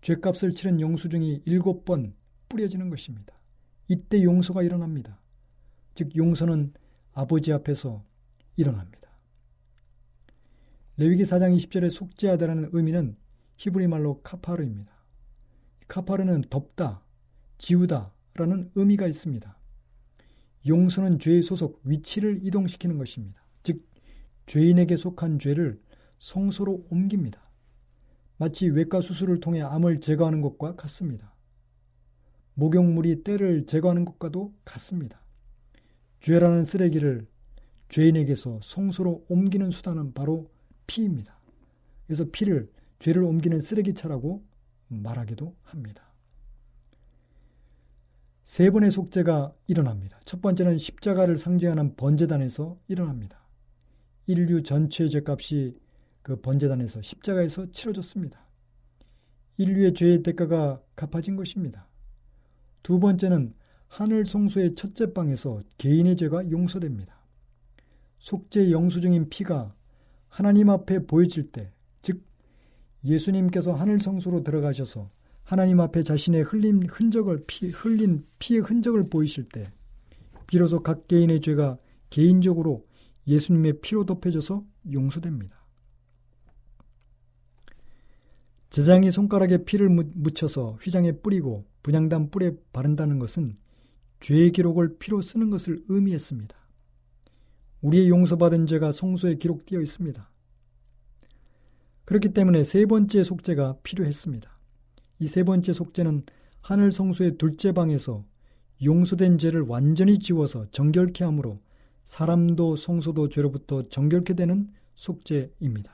죄값을 0.00 0.54
치른 0.54 0.80
영수증이 0.80 1.42
일곱 1.44 1.84
번 1.84 2.14
뿌려지는 2.48 2.90
것입니다. 2.90 3.34
이때 3.88 4.22
용서가 4.22 4.62
일어납니다. 4.62 5.20
즉 5.94 6.16
용서는 6.16 6.72
아버지 7.12 7.52
앞에서 7.52 8.04
일어납니다. 8.56 9.07
레위기 10.98 11.22
4장 11.22 11.56
20절에 11.56 11.90
속죄하다라는 11.90 12.70
의미는 12.72 13.16
히브리 13.56 13.86
말로 13.86 14.20
카파르입니다. 14.22 14.92
카파르는 15.86 16.42
덮다, 16.50 17.04
지우다라는 17.58 18.72
의미가 18.74 19.06
있습니다. 19.06 19.56
용서는 20.66 21.20
죄의 21.20 21.42
소속, 21.42 21.80
위치를 21.84 22.40
이동시키는 22.42 22.98
것입니다. 22.98 23.40
즉, 23.62 23.88
죄인에게 24.46 24.96
속한 24.96 25.38
죄를 25.38 25.80
성소로 26.18 26.88
옮깁니다. 26.90 27.48
마치 28.36 28.66
외과 28.68 29.00
수술을 29.00 29.38
통해 29.38 29.62
암을 29.62 30.00
제거하는 30.00 30.40
것과 30.40 30.74
같습니다. 30.74 31.32
목욕물이 32.54 33.22
때를 33.22 33.66
제거하는 33.66 34.04
것과도 34.04 34.52
같습니다. 34.64 35.22
죄라는 36.18 36.64
쓰레기를 36.64 37.28
죄인에게서 37.88 38.58
성소로 38.64 39.26
옮기는 39.28 39.70
수단은 39.70 40.12
바로 40.12 40.50
피입니다. 40.88 41.38
그래서 42.06 42.24
피를 42.32 42.68
죄를 42.98 43.22
옮기는 43.22 43.60
쓰레기차라고 43.60 44.44
말하기도 44.88 45.54
합니다. 45.62 46.02
세 48.42 48.70
번의 48.70 48.90
속죄가 48.90 49.54
일어납니다. 49.66 50.18
첫 50.24 50.40
번째는 50.40 50.78
십자가를 50.78 51.36
상징하는 51.36 51.94
번제단에서 51.94 52.78
일어납니다. 52.88 53.46
인류 54.26 54.62
전체의 54.62 55.10
죄값이 55.10 55.78
그 56.22 56.40
번제단에서 56.40 57.02
십자가에서 57.02 57.70
치러졌습니다. 57.70 58.48
인류의 59.58 59.94
죄의 59.94 60.22
대가가 60.22 60.80
갚아진 60.96 61.36
것입니다. 61.36 61.86
두 62.82 62.98
번째는 62.98 63.54
하늘 63.86 64.24
성소의 64.24 64.74
첫째 64.74 65.12
방에서 65.12 65.62
개인의 65.76 66.16
죄가 66.16 66.50
용서됩니다. 66.50 67.18
속죄 68.18 68.70
영수증인 68.70 69.28
피가 69.28 69.74
하나님 70.28 70.70
앞에 70.70 71.06
보여질 71.06 71.50
때, 71.50 71.72
즉 72.02 72.22
예수님께서 73.04 73.74
하늘 73.74 73.98
성소로 73.98 74.42
들어가셔서 74.42 75.10
하나님 75.42 75.80
앞에 75.80 76.02
자신의 76.02 76.42
흘린 76.42 76.86
흔적을 76.88 77.44
피, 77.46 77.70
흘린 77.70 78.26
피의 78.38 78.60
흔적을 78.60 79.08
보이실 79.08 79.48
때 79.48 79.70
비로소 80.46 80.82
각 80.82 81.08
개인의 81.08 81.40
죄가 81.40 81.78
개인적으로 82.10 82.86
예수님의 83.26 83.80
피로 83.80 84.04
덮여져서 84.04 84.64
용서됩니다. 84.92 85.56
제장이 88.70 89.10
손가락에 89.10 89.64
피를 89.64 89.88
묻혀서 89.88 90.78
휘장에 90.82 91.12
뿌리고 91.12 91.64
분양단 91.82 92.30
뿔에 92.30 92.52
바른다는 92.72 93.18
것은 93.18 93.56
죄의 94.20 94.52
기록을 94.52 94.98
피로 94.98 95.22
쓰는 95.22 95.48
것을 95.48 95.82
의미했습니다. 95.88 96.57
우리의 97.82 98.08
용서받은 98.08 98.66
죄가 98.66 98.92
성소에 98.92 99.36
기록되어 99.36 99.80
있습니다. 99.80 100.30
그렇기 102.04 102.30
때문에 102.30 102.64
세 102.64 102.86
번째 102.86 103.22
속죄가 103.22 103.78
필요했습니다. 103.82 104.58
이 105.20 105.26
세 105.26 105.42
번째 105.42 105.72
속죄는 105.72 106.22
하늘 106.60 106.92
성소의 106.92 107.38
둘째 107.38 107.72
방에서 107.72 108.24
용서된 108.84 109.38
죄를 109.38 109.62
완전히 109.62 110.18
지워서 110.18 110.66
정결케 110.70 111.24
함으로 111.24 111.60
사람도 112.04 112.76
성소도 112.76 113.28
죄로부터 113.28 113.88
정결케 113.88 114.34
되는 114.34 114.70
속죄입니다. 114.94 115.92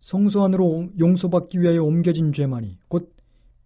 성소 0.00 0.42
안으로 0.42 0.90
용서받기 0.98 1.60
위하여 1.60 1.84
옮겨진 1.84 2.32
죄만이 2.32 2.78
곧 2.88 3.12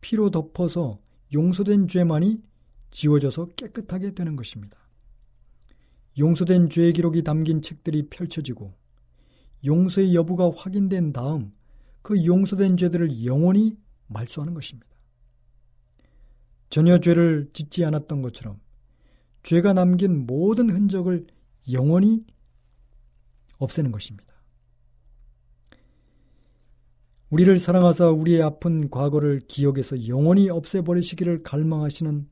피로 0.02 0.30
덮어서 0.30 0.98
용서된 1.34 1.88
죄만이 1.88 2.42
지워져서 2.90 3.54
깨끗하게 3.56 4.14
되는 4.14 4.36
것입니다. 4.36 4.78
용서된 6.18 6.70
죄의 6.70 6.92
기록이 6.92 7.22
담긴 7.22 7.62
책들이 7.62 8.08
펼쳐지고 8.08 8.74
용서의 9.64 10.14
여부가 10.14 10.50
확인된 10.54 11.12
다음 11.12 11.52
그 12.02 12.24
용서된 12.24 12.76
죄들을 12.76 13.24
영원히 13.24 13.76
말소하는 14.06 14.54
것입니다. 14.54 14.88
전혀 16.70 17.00
죄를 17.00 17.50
짓지 17.52 17.84
않았던 17.84 18.22
것처럼 18.22 18.60
죄가 19.42 19.72
남긴 19.72 20.26
모든 20.26 20.70
흔적을 20.70 21.26
영원히 21.72 22.24
없애는 23.58 23.92
것입니다. 23.92 24.34
우리를 27.30 27.56
사랑하사 27.58 28.08
우리의 28.10 28.42
아픈 28.42 28.88
과거를 28.88 29.40
기억에서 29.48 30.06
영원히 30.06 30.48
없애버리시기를 30.48 31.42
갈망하시는 31.42 32.28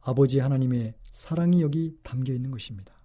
아버지 0.00 0.40
하나님의 0.40 0.94
사랑이 1.10 1.62
여기 1.62 1.96
담겨 2.02 2.32
있는 2.32 2.50
것입니다. 2.50 2.95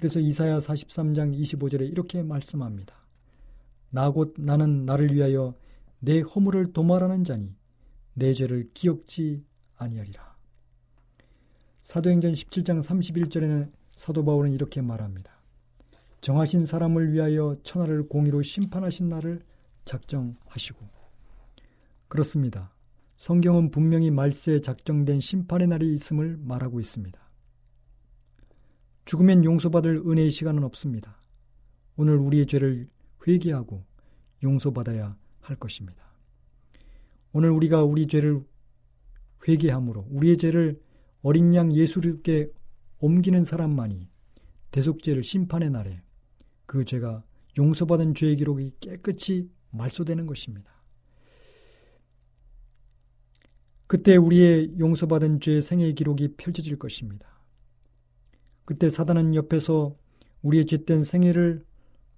그래서 0.00 0.18
이사야 0.18 0.56
43장 0.56 1.38
25절에 1.38 1.86
이렇게 1.86 2.22
말씀합니다. 2.22 2.94
나곧 3.90 4.32
나는 4.38 4.86
나를 4.86 5.12
위하여 5.12 5.54
내 5.98 6.20
허물을 6.20 6.72
도말하는 6.72 7.22
자니 7.22 7.54
내 8.14 8.32
죄를 8.32 8.70
기억지 8.72 9.44
아니하리라. 9.76 10.34
사도행전 11.82 12.32
17장 12.32 12.82
31절에는 12.82 13.70
사도 13.94 14.24
바울은 14.24 14.52
이렇게 14.52 14.80
말합니다. 14.80 15.32
정하신 16.22 16.64
사람을 16.64 17.12
위하여 17.12 17.58
천하를 17.62 18.08
공의로 18.08 18.40
심판하신 18.40 19.10
날을 19.10 19.42
작정하시고 19.84 20.88
그렇습니다. 22.08 22.74
성경은 23.18 23.70
분명히 23.70 24.10
말세에 24.10 24.60
작정된 24.60 25.20
심판의 25.20 25.68
날이 25.68 25.92
있음을 25.92 26.38
말하고 26.40 26.80
있습니다. 26.80 27.29
죽으면 29.10 29.44
용서받을 29.44 30.04
은혜의 30.06 30.30
시간은 30.30 30.62
없습니다. 30.62 31.20
오늘 31.96 32.14
우리의 32.14 32.46
죄를 32.46 32.88
회개하고 33.26 33.84
용서받아야 34.44 35.16
할 35.40 35.56
것입니다. 35.56 36.00
오늘 37.32 37.50
우리가 37.50 37.82
우리 37.82 38.06
죄를 38.06 38.44
회개함으로 39.48 40.06
우리의 40.10 40.36
죄를 40.36 40.80
어린 41.22 41.52
양 41.56 41.74
예수님께 41.74 42.52
옮기는 43.00 43.42
사람만이 43.42 44.08
대속죄를 44.70 45.24
심판의 45.24 45.70
날에 45.70 46.02
그 46.66 46.84
죄가 46.84 47.24
용서받은 47.58 48.14
죄의 48.14 48.36
기록이 48.36 48.74
깨끗이 48.78 49.50
말소되는 49.72 50.24
것입니다. 50.26 50.70
그때 53.88 54.14
우리의 54.14 54.78
용서받은 54.78 55.40
죄의 55.40 55.62
생애 55.62 55.92
기록이 55.94 56.36
펼쳐질 56.36 56.78
것입니다. 56.78 57.39
그때 58.70 58.88
사단은 58.88 59.34
옆에서 59.34 59.96
우리의 60.42 60.64
죄된 60.64 61.02
생애를 61.02 61.64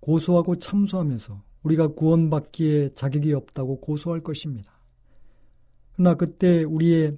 고소하고 0.01 0.59
참소하면서 0.59 1.43
우리가 1.63 1.95
구원받기에 1.95 2.91
자격이 2.93 3.33
없다고 3.33 3.81
고소할 3.81 4.21
것입니다. 4.21 4.71
그러나 5.95 6.15
그때 6.15 6.63
우리의 6.65 7.17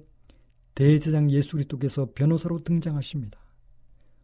대제장 0.73 1.29
예수 1.31 1.57
그리스도께서 1.57 2.11
변호사로 2.15 2.63
등장하십니다. 2.63 3.37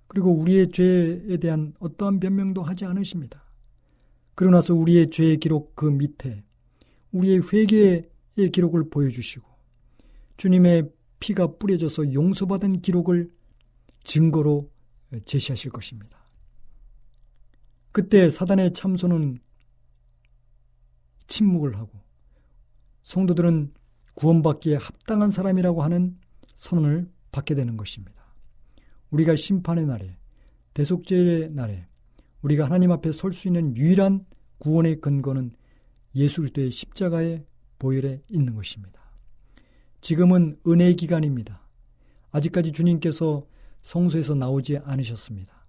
그리고 0.08 0.32
우리의 0.32 0.72
죄에 0.72 1.36
대한 1.42 1.74
어떠한 1.80 2.22
변명도 2.22 2.64
하지 2.64 2.86
않으십니다. 2.86 3.44
그러나서 4.34 4.74
우리의 4.76 5.10
죄의 5.10 5.42
기록 5.42 5.76
그 5.76 5.88
밑에 5.88 6.42
우리의 7.12 7.42
회개의 7.52 8.50
기록을 8.54 8.90
보여주시고 8.90 9.46
주님의 10.38 10.90
피가 11.20 11.58
뿌려져서 11.58 12.14
용서받은 12.14 12.80
기록을 12.80 13.30
증거로 14.06 14.71
제시하실 15.26 15.72
것입니다. 15.72 16.18
그때 17.92 18.30
사단의 18.30 18.74
참소는 18.74 19.40
침묵을 21.28 21.78
하고 21.78 21.92
성도들은 23.04 23.74
구원받기에 24.16 24.76
합당한 24.76 25.32
사람이라고 25.32 25.84
하는 25.84 26.18
선언을 26.56 27.10
받게 27.32 27.56
되는 27.56 27.78
것입니다. 27.78 28.22
우리가 29.10 29.36
심판의 29.36 29.86
날에 29.86 30.18
대속죄의 30.74 31.52
날에 31.52 31.88
우리가 32.42 32.66
하나님 32.66 32.92
앞에 32.92 33.12
설 33.12 33.34
수 33.34 33.48
있는 33.48 33.76
유일한 33.76 34.26
구원의 34.60 35.02
근거는 35.02 35.52
예수 36.16 36.42
그리스도의 36.42 36.72
십자가의 36.72 37.46
보혈에 37.80 38.22
있는 38.30 38.56
것입니다. 38.56 39.02
지금은 40.02 40.60
은혜의 40.68 40.96
기간입니다. 40.96 41.62
아직까지 42.32 42.72
주님께서 42.72 43.46
성소에서 43.82 44.36
나오지 44.36 44.78
않으셨습니다. 44.78 45.66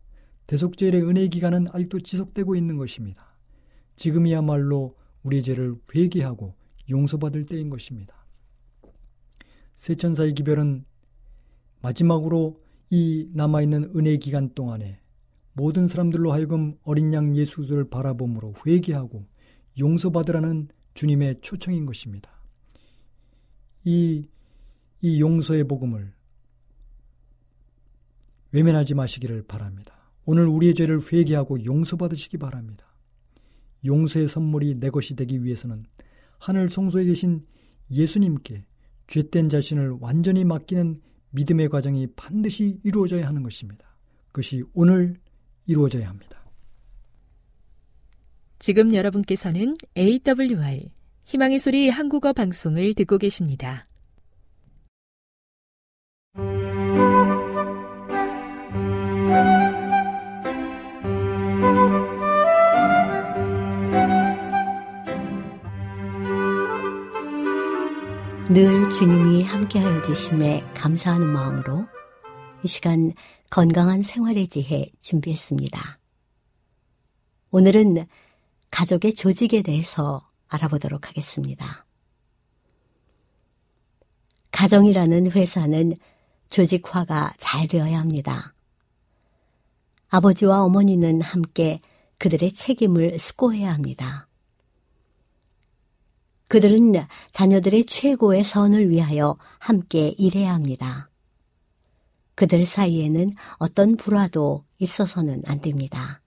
대속죄의 0.47 1.03
은혜의 1.03 1.29
기간은 1.31 1.69
아직도 1.73 2.01
지속되고 2.01 2.57
있는 2.57 2.77
것입니다. 2.77 3.37
지금이야말로 3.97 4.97
우리 5.23 5.43
죄를 5.43 5.77
회개하고 5.95 6.55
용서받을 6.91 7.47
때인 7.47 7.71
것입니다. 7.71 8.27
세 9.77 9.95
천사의 9.95 10.35
기별은 10.35 10.85
마지막으로 11.81 12.61
이 12.91 13.29
남아있는 13.33 13.93
은혜 13.97 14.17
기간 14.17 14.51
동안에 14.55 15.01
모든 15.55 15.87
사람들로 15.87 16.33
하여금 16.33 16.77
어린 16.83 17.13
양 17.13 17.37
예수를 17.37 17.89
바라봄으로 17.89 18.55
회개하고 18.67 19.27
용서받으라는 19.79 20.69
주님의 20.95 21.37
초청인 21.41 21.87
것입니다. 21.87 22.31
이, 23.85 24.29
이 25.01 25.21
용서의 25.21 25.65
복음을 25.65 26.13
외면하지 28.53 28.95
마시기를 28.95 29.45
바랍니다. 29.47 30.11
오늘 30.25 30.47
우리의 30.47 30.75
죄를 30.75 31.01
회개하고 31.01 31.65
용서받으시기 31.65 32.39
바랍니다. 32.39 32.87
용서의 33.85 34.29
선물이 34.29 34.77
내 34.77 34.91
것이 34.91 35.17
되기 35.17 35.43
위해서는 35.43 35.85
하늘 36.39 36.69
성소에 36.69 37.05
계신 37.05 37.45
예수님께 37.91 38.65
죄된 39.09 39.49
자신을 39.49 39.97
완전히 40.01 40.45
맡기는 40.45 41.01
믿음의 41.31 41.69
과정이 41.69 42.07
반드시 42.15 42.79
이루어져야 42.85 43.27
하는 43.27 43.43
것입니다. 43.43 43.97
그것이 44.29 44.63
오늘 44.75 45.17
이루어져야 45.67 46.09
합니다. 46.09 46.43
지금 48.59 48.95
여러분께서는 48.95 49.75
AWR 49.97 50.89
희망의 51.25 51.59
소리 51.59 51.89
한국어 51.89 52.33
방송을 52.33 52.95
듣고 52.95 53.19
계십니다. 53.19 53.87
늘 68.53 68.91
주님이 68.91 69.45
함께하여 69.45 70.03
주심에 70.03 70.63
감사하는 70.75 71.27
마음으로 71.27 71.87
이 72.63 72.69
시간 72.69 73.15
건강한 73.49 74.03
생활의 74.03 74.47
지혜 74.49 74.91
준비했습니다. 75.01 75.99
오늘은 77.51 78.07
가족의 78.71 79.15
조직에 79.15 79.63
대해서 79.63 80.29
알아보도록 80.49 81.09
하겠습니다. 81.09 81.87
가정이라는 84.51 85.31
회사는 85.31 85.95
조직화가 86.51 87.33
잘 87.39 87.67
되어야 87.67 87.99
합니다. 87.99 88.53
아버지와 90.11 90.63
어머니는 90.65 91.23
함께 91.23 91.81
그들의 92.19 92.53
책임을 92.53 93.19
수고해야 93.19 93.73
합니다. 93.73 94.29
그들은 96.53 96.93
자녀들의 97.31 97.87
최고의 97.87 98.45
선을 98.45 98.91
위하여 98.91 99.39
함께 99.59 100.09
일해야 100.19 100.53
합니다. 100.53 101.09
그들 102.35 102.67
사이에는 102.67 103.31
어떤 103.57 103.97
불화도 103.97 104.63
있어서는 104.79 105.45
안 105.47 105.63
됩니다. 105.63 106.21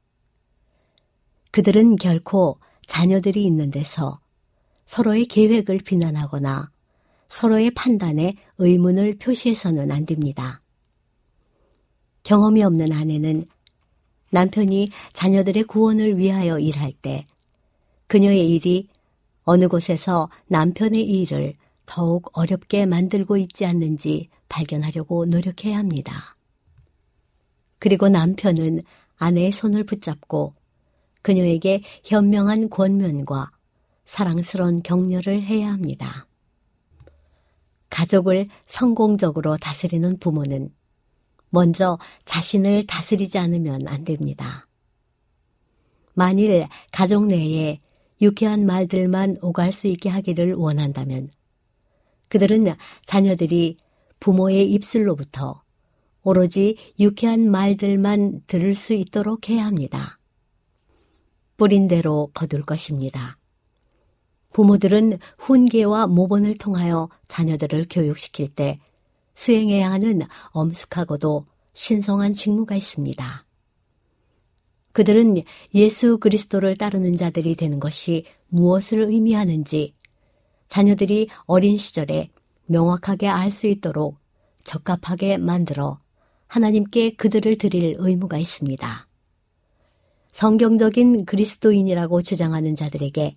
그들은 1.51 1.97
결코 1.97 2.59
자녀들이 2.88 3.45
있는 3.45 3.69
데서 3.69 4.19
서로의 4.88 5.25
계획을 5.27 5.81
비난하거나 5.85 6.71
서로의 7.29 7.69
판단에 7.69 8.33
의문을 8.57 9.19
표시해서는 9.19 9.91
안 9.91 10.07
됩니다. 10.07 10.63
경험이 12.23 12.63
없는 12.63 12.91
아내는 12.91 13.45
남편이 14.31 14.89
자녀들의 15.13 15.65
구원을 15.65 16.17
위하여 16.17 16.57
일할 16.57 16.93
때 16.93 17.27
그녀의 18.07 18.49
일이 18.49 18.89
어느 19.45 19.67
곳에서 19.67 20.29
남편의 20.47 21.03
일을 21.03 21.55
더욱 21.86 22.29
어렵게 22.38 22.86
만들고 22.86 23.38
있지 23.38 23.65
않는지 23.65 24.29
발견하려고 24.49 25.25
노력해야 25.25 25.77
합니다. 25.77 26.36
그리고 27.79 28.10
남편은 28.10 28.81
아내의 29.17 29.51
손을 29.51 29.84
붙잡고 29.86 30.55
그녀에게 31.21 31.84
현명한 32.03 32.69
권면과 32.69 33.51
사랑스러운 34.03 34.81
격려를 34.81 35.41
해야 35.43 35.71
합니다. 35.71 36.27
가족을 37.89 38.49
성공적으로 38.65 39.58
다스리는 39.58 40.17
부모는 40.19 40.73
먼저 41.49 41.97
자신을 42.25 42.88
다스리지 42.88 43.38
않으면 43.38 43.88
안 43.88 44.03
됩니다. 44.03 44.67
만일 46.13 46.67
가족 46.91 47.27
내에 47.27 47.79
유쾌한 48.21 48.65
말들만 48.65 49.38
오갈 49.41 49.71
수 49.71 49.88
있게 49.88 50.10
하기를 50.10 50.54
원한다면 50.54 51.30
그들은 52.30 52.65
자녀들이 53.06 53.78
부모의 54.19 54.71
입술로부터 54.71 55.62
오로지 56.23 56.78
유쾌한 56.99 57.51
말들만 57.51 58.41
들을 58.47 58.75
수 58.75 58.93
있도록 58.93 59.49
해야 59.49 59.65
합니다. 59.65 60.19
뿌린 61.58 61.88
대로 61.88 62.32
거둘 62.34 62.63
것입니다. 62.63 63.38
부모들은 64.51 65.19
훈계와 65.38 66.08
모본을 66.08 66.58
통하여 66.58 67.10
자녀들을 67.28 67.88
교육시킬 67.89 68.49
때 68.49 68.80
수행해야 69.36 69.91
하는 69.91 70.21
엄숙하고도 70.51 71.45
신성한 71.73 72.34
직무가 72.34 72.75
있습니다. 72.75 73.45
그들은 74.95 75.41
예수 75.73 76.19
그리스도를 76.19 76.77
따르는 76.77 77.17
자들이 77.17 77.55
되는 77.55 77.81
것이 77.81 78.23
무엇을 78.47 79.01
의미하는지 79.01 79.93
자녀들이 80.69 81.27
어린 81.45 81.77
시절에 81.77 82.29
명확하게 82.67 83.27
알 83.27 83.51
수 83.51 83.67
있도록 83.67 84.17
적합하게 84.63 85.38
만들어 85.38 85.99
하나님께 86.47 87.15
그들을 87.15 87.58
드릴 87.58 87.97
의무가 87.99 88.38
있습니다. 88.38 89.08
성경적인 90.31 91.25
그리스도인이라고 91.25 92.21
주장하는 92.21 92.75
자들에게 92.75 93.36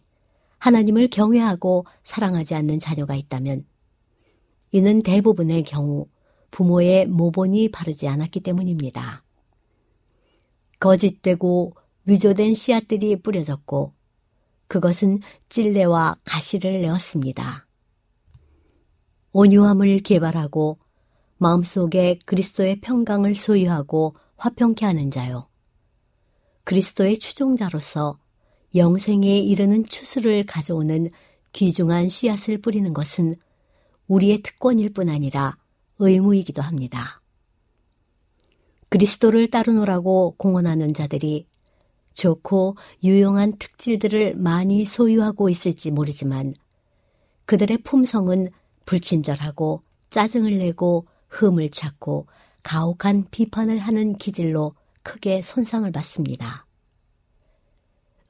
하나님을 0.58 1.08
경외하고 1.08 1.86
사랑하지 2.04 2.54
않는 2.54 2.78
자녀가 2.78 3.16
있다면 3.16 3.66
이는 4.70 5.02
대부분의 5.02 5.64
경우 5.64 6.06
부모의 6.52 7.06
모본이 7.06 7.72
바르지 7.72 8.06
않았기 8.06 8.40
때문입니다. 8.40 9.24
거짓되고 10.78 11.74
위조된 12.04 12.54
씨앗들이 12.54 13.20
뿌려졌고 13.20 13.92
그것은 14.66 15.20
찔레와 15.48 16.18
가시를 16.24 16.82
내었습니다. 16.82 17.66
온유함을 19.32 20.00
개발하고 20.00 20.78
마음속에 21.38 22.18
그리스도의 22.24 22.80
평강을 22.80 23.34
소유하고 23.34 24.16
화평케 24.36 24.84
하는 24.84 25.10
자요. 25.10 25.48
그리스도의 26.64 27.18
추종자로서 27.18 28.18
영생에 28.74 29.38
이르는 29.38 29.84
추수를 29.84 30.44
가져오는 30.44 31.08
귀중한 31.52 32.08
씨앗을 32.08 32.60
뿌리는 32.60 32.92
것은 32.92 33.36
우리의 34.06 34.42
특권일 34.42 34.92
뿐 34.92 35.08
아니라 35.08 35.56
의무이기도 35.98 36.60
합니다. 36.62 37.17
그리스도를 38.88 39.48
따르노라고 39.48 40.34
공언하는 40.38 40.94
자들이 40.94 41.46
좋고 42.14 42.76
유용한 43.04 43.56
특질들을 43.58 44.36
많이 44.36 44.84
소유하고 44.84 45.48
있을지 45.48 45.90
모르지만 45.90 46.54
그들의 47.44 47.78
품성은 47.78 48.50
불친절하고 48.86 49.82
짜증을 50.10 50.58
내고 50.58 51.06
흠을 51.28 51.70
찾고 51.70 52.26
가혹한 52.62 53.26
비판을 53.30 53.78
하는 53.78 54.14
기질로 54.14 54.74
크게 55.02 55.42
손상을 55.42 55.90
받습니다. 55.92 56.66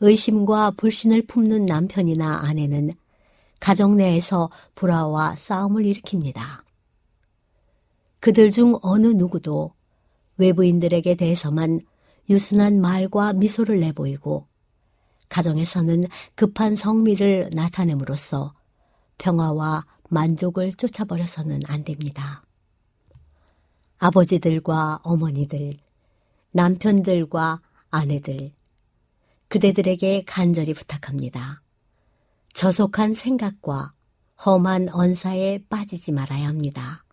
의심과 0.00 0.72
불신을 0.72 1.26
품는 1.26 1.66
남편이나 1.66 2.42
아내는 2.44 2.94
가정 3.58 3.96
내에서 3.96 4.50
불화와 4.74 5.34
싸움을 5.36 5.82
일으킵니다. 5.84 6.62
그들 8.20 8.50
중 8.50 8.78
어느 8.82 9.08
누구도 9.08 9.72
외부인들에게 10.38 11.14
대해서만 11.16 11.80
유순한 12.30 12.80
말과 12.80 13.32
미소를 13.32 13.80
내보이고 13.80 14.46
가정에서는 15.28 16.06
급한 16.34 16.74
성미를 16.74 17.50
나타냄으로써 17.52 18.54
평화와 19.18 19.84
만족을 20.08 20.72
쫓아버려서는 20.74 21.60
안 21.66 21.84
됩니다. 21.84 22.42
아버지들과 23.98 25.00
어머니들, 25.02 25.76
남편들과 26.52 27.60
아내들, 27.90 28.52
그대들에게 29.48 30.24
간절히 30.26 30.72
부탁합니다. 30.72 31.62
저속한 32.54 33.14
생각과 33.14 33.92
험한 34.44 34.90
언사에 34.90 35.64
빠지지 35.68 36.12
말아야 36.12 36.46
합니다. 36.46 37.04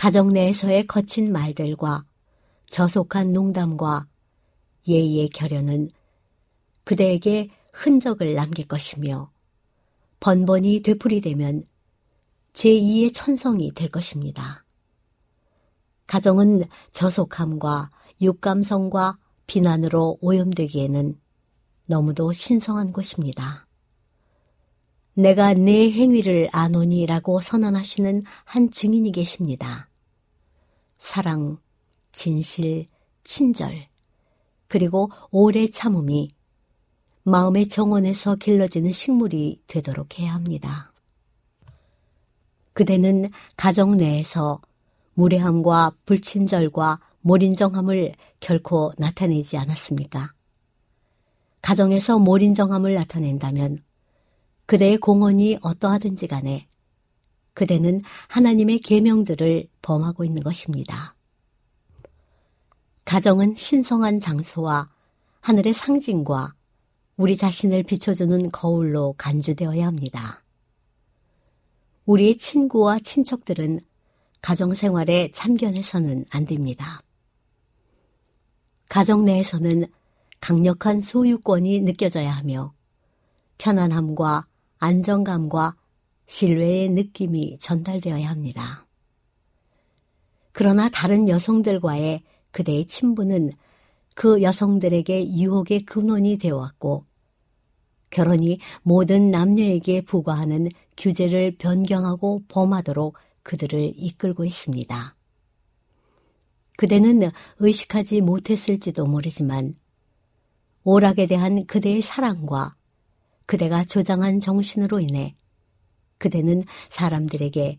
가정 0.00 0.28
내에서의 0.28 0.86
거친 0.86 1.30
말들과 1.30 2.06
저속한 2.70 3.34
농담과 3.34 4.06
예의의 4.88 5.28
결연은 5.28 5.90
그대에게 6.84 7.50
흔적을 7.74 8.32
남길 8.32 8.66
것이며 8.66 9.30
번번이 10.20 10.80
되풀이되면 10.80 11.64
제2의 12.54 13.12
천성이 13.12 13.74
될 13.74 13.90
것입니다. 13.90 14.64
가정은 16.06 16.64
저속함과 16.92 17.90
육감성과 18.22 19.18
비난으로 19.46 20.16
오염되기에는 20.22 21.20
너무도 21.84 22.32
신성한 22.32 22.92
곳입니다. 22.92 23.66
내가 25.12 25.52
내 25.52 25.90
행위를 25.90 26.48
아노니라고 26.52 27.42
선언하시는 27.42 28.22
한 28.44 28.70
증인이 28.70 29.12
계십니다. 29.12 29.89
사랑, 31.00 31.58
진실, 32.12 32.86
친절, 33.24 33.88
그리고 34.68 35.10
오래 35.32 35.68
참음이 35.68 36.32
마음의 37.24 37.68
정원에서 37.68 38.36
길러지는 38.36 38.92
식물이 38.92 39.62
되도록 39.66 40.18
해야 40.18 40.34
합니다. 40.34 40.92
그대는 42.74 43.30
가정 43.56 43.96
내에서 43.96 44.60
무례함과 45.14 45.92
불친절과 46.06 47.00
몰인정함을 47.22 48.12
결코 48.38 48.92
나타내지 48.96 49.56
않았습니까? 49.56 50.32
가정에서 51.62 52.18
몰인정함을 52.18 52.94
나타낸다면 52.94 53.82
그대의 54.66 54.98
공헌이 54.98 55.58
어떠하든지 55.62 56.26
간에 56.28 56.68
그대는 57.54 58.02
하나님의 58.28 58.78
계명들을 58.78 59.66
범하고 59.82 60.24
있는 60.24 60.42
것입니다. 60.42 61.14
가정은 63.04 63.54
신성한 63.54 64.20
장소와 64.20 64.90
하늘의 65.40 65.74
상징과 65.74 66.54
우리 67.16 67.36
자신을 67.36 67.82
비춰주는 67.82 68.50
거울로 68.50 69.14
간주되어야 69.18 69.86
합니다. 69.86 70.42
우리의 72.06 72.36
친구와 72.38 72.98
친척들은 73.00 73.80
가정 74.40 74.74
생활에 74.74 75.30
참견해서는 75.32 76.24
안 76.30 76.46
됩니다. 76.46 77.02
가정 78.88 79.24
내에서는 79.24 79.86
강력한 80.40 81.00
소유권이 81.00 81.80
느껴져야 81.82 82.30
하며 82.32 82.72
편안함과 83.58 84.46
안정감과 84.78 85.76
신뢰의 86.26 86.88
느낌이 86.88 87.58
전달되어야 87.58 88.28
합니다. 88.28 88.86
그러나 90.52 90.88
다른 90.88 91.28
여성들과의 91.28 92.22
그대의 92.50 92.86
친분은 92.86 93.52
그 94.14 94.42
여성들에게 94.42 95.32
유혹의 95.32 95.84
근원이 95.84 96.38
되어왔고 96.38 97.04
결혼이 98.10 98.58
모든 98.82 99.30
남녀에게 99.30 100.02
부과하는 100.02 100.68
규제를 100.96 101.56
변경하고 101.58 102.42
범하도록 102.48 103.16
그들을 103.42 103.92
이끌고 103.96 104.44
있습니다. 104.44 105.16
그대는 106.76 107.30
의식하지 107.58 108.20
못했을지도 108.20 109.06
모르지만 109.06 109.76
오락에 110.82 111.26
대한 111.26 111.66
그대의 111.66 112.02
사랑과 112.02 112.74
그대가 113.46 113.84
조장한 113.84 114.40
정신으로 114.40 115.00
인해 115.00 115.36
그대는 116.18 116.64
사람들에게 116.88 117.78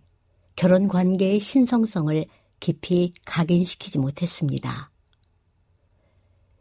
결혼 0.56 0.88
관계의 0.88 1.40
신성성을 1.40 2.26
깊이 2.62 3.14
각인시키지 3.26 4.00
못했습니다. 4.00 4.90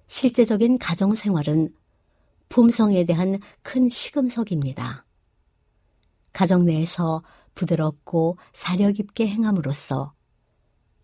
실제적인 0.09 0.79
가정 0.79 1.15
생활은 1.15 1.73
품성에 2.49 3.05
대한 3.05 3.39
큰 3.63 3.89
시금석입니다. 3.89 5.05
가정 6.33 6.65
내에서 6.65 7.23
부드럽고 7.55 8.39
사려 8.53 8.91
깊게 8.91 9.29
행함으로써 9.29 10.13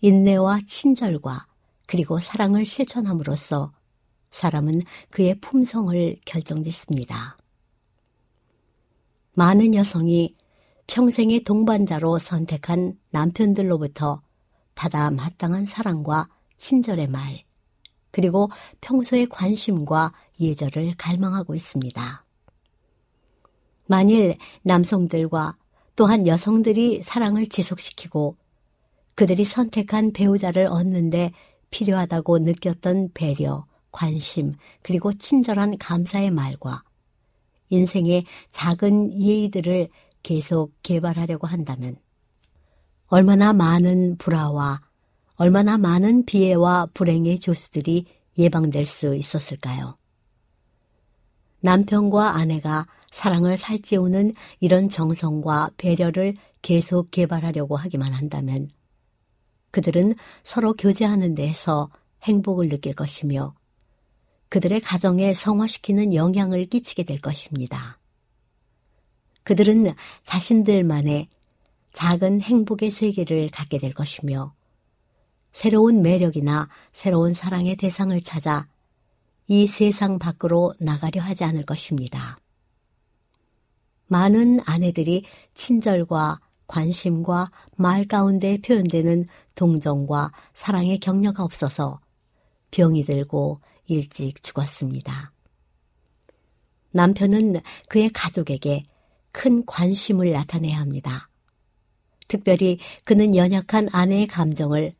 인내와 0.00 0.62
친절과 0.66 1.46
그리고 1.86 2.18
사랑을 2.18 2.66
실천함으로써 2.66 3.72
사람은 4.32 4.82
그의 5.10 5.38
품성을 5.40 6.16
결정짓습니다. 6.24 7.36
많은 9.34 9.74
여성이 9.74 10.34
평생의 10.86 11.44
동반자로 11.44 12.18
선택한 12.18 12.98
남편들로부터 13.10 14.25
받아 14.76 15.10
마땅한 15.10 15.66
사랑과 15.66 16.28
친절의 16.58 17.08
말, 17.08 17.42
그리고 18.12 18.48
평소의 18.80 19.28
관심과 19.28 20.12
예절을 20.38 20.94
갈망하고 20.96 21.56
있습니다. 21.56 22.24
만일 23.86 24.38
남성들과 24.62 25.56
또한 25.96 26.26
여성들이 26.26 27.02
사랑을 27.02 27.48
지속시키고 27.48 28.36
그들이 29.14 29.44
선택한 29.44 30.12
배우자를 30.12 30.66
얻는데 30.66 31.32
필요하다고 31.70 32.38
느꼈던 32.40 33.10
배려, 33.14 33.66
관심, 33.90 34.54
그리고 34.82 35.12
친절한 35.12 35.78
감사의 35.78 36.30
말과 36.30 36.82
인생의 37.70 38.24
작은 38.50 39.20
예의들을 39.20 39.88
계속 40.22 40.72
개발하려고 40.82 41.46
한다면 41.46 41.96
얼마나 43.08 43.52
많은 43.52 44.16
불화와 44.18 44.80
얼마나 45.36 45.78
많은 45.78 46.24
비애와 46.24 46.88
불행의 46.94 47.38
조수들이 47.38 48.06
예방될 48.38 48.86
수 48.86 49.14
있었을까요? 49.14 49.96
남편과 51.60 52.36
아내가 52.36 52.86
사랑을 53.10 53.56
살찌우는 53.56 54.34
이런 54.60 54.88
정성과 54.88 55.70
배려를 55.76 56.34
계속 56.62 57.10
개발하려고 57.10 57.76
하기만 57.76 58.12
한다면 58.12 58.70
그들은 59.70 60.14
서로 60.42 60.72
교제하는 60.72 61.34
데에서 61.34 61.90
행복을 62.24 62.68
느낄 62.68 62.94
것이며 62.94 63.54
그들의 64.48 64.80
가정에 64.80 65.34
성화시키는 65.34 66.14
영향을 66.14 66.66
끼치게 66.66 67.04
될 67.04 67.18
것입니다. 67.20 67.98
그들은 69.42 69.94
자신들만의 70.22 71.28
작은 71.96 72.42
행복의 72.42 72.90
세계를 72.90 73.48
갖게 73.50 73.78
될 73.78 73.94
것이며 73.94 74.52
새로운 75.52 76.02
매력이나 76.02 76.68
새로운 76.92 77.32
사랑의 77.32 77.76
대상을 77.76 78.20
찾아 78.20 78.68
이 79.46 79.66
세상 79.66 80.18
밖으로 80.18 80.74
나가려 80.78 81.22
하지 81.22 81.44
않을 81.44 81.64
것입니다. 81.64 82.38
많은 84.08 84.60
아내들이 84.66 85.24
친절과 85.54 86.40
관심과 86.66 87.50
말 87.76 88.06
가운데 88.06 88.58
표현되는 88.58 89.24
동정과 89.54 90.32
사랑의 90.52 91.00
격려가 91.00 91.44
없어서 91.44 92.00
병이 92.72 93.04
들고 93.04 93.62
일찍 93.86 94.42
죽었습니다. 94.42 95.32
남편은 96.90 97.62
그의 97.88 98.10
가족에게 98.10 98.82
큰 99.32 99.64
관심을 99.64 100.32
나타내야 100.32 100.78
합니다. 100.78 101.30
특별히 102.28 102.78
그는 103.04 103.34
연약한 103.36 103.88
아내의 103.92 104.26
감정을 104.26 104.94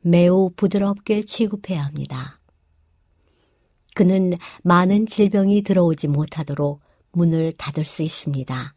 매우 0.00 0.50
부드럽게 0.56 1.22
취급해야 1.22 1.84
합니다. 1.84 2.40
그는 3.94 4.32
많은 4.62 5.06
질병이 5.06 5.62
들어오지 5.62 6.08
못하도록 6.08 6.80
문을 7.12 7.52
닫을 7.52 7.84
수 7.84 8.02
있습니다. 8.02 8.74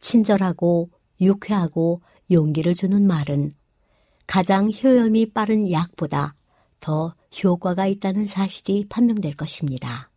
친절하고 0.00 0.90
유쾌하고 1.20 2.00
용기를 2.30 2.74
주는 2.74 3.06
말은 3.06 3.52
가장 4.26 4.70
효염이 4.70 5.32
빠른 5.32 5.70
약보다 5.70 6.34
더 6.78 7.14
효과가 7.42 7.86
있다는 7.86 8.26
사실이 8.26 8.86
판명될 8.88 9.36
것입니다. 9.36 10.10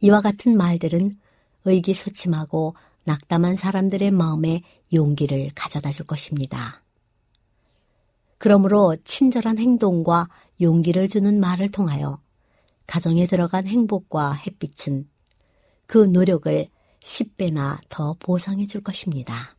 이와 0.00 0.20
같은 0.20 0.56
말들은 0.56 1.18
의기소침하고 1.64 2.74
낙담한 3.06 3.54
사람들의 3.54 4.10
마음에 4.10 4.62
용기를 4.92 5.52
가져다 5.54 5.92
줄 5.92 6.06
것입니다. 6.06 6.82
그러므로 8.38 8.96
친절한 9.04 9.58
행동과 9.58 10.28
용기를 10.60 11.06
주는 11.06 11.38
말을 11.38 11.70
통하여 11.70 12.20
가정에 12.86 13.26
들어간 13.26 13.66
행복과 13.66 14.32
햇빛은 14.32 15.08
그 15.86 15.98
노력을 15.98 16.68
10배나 17.00 17.78
더 17.88 18.16
보상해 18.18 18.66
줄 18.66 18.82
것입니다. 18.82 19.56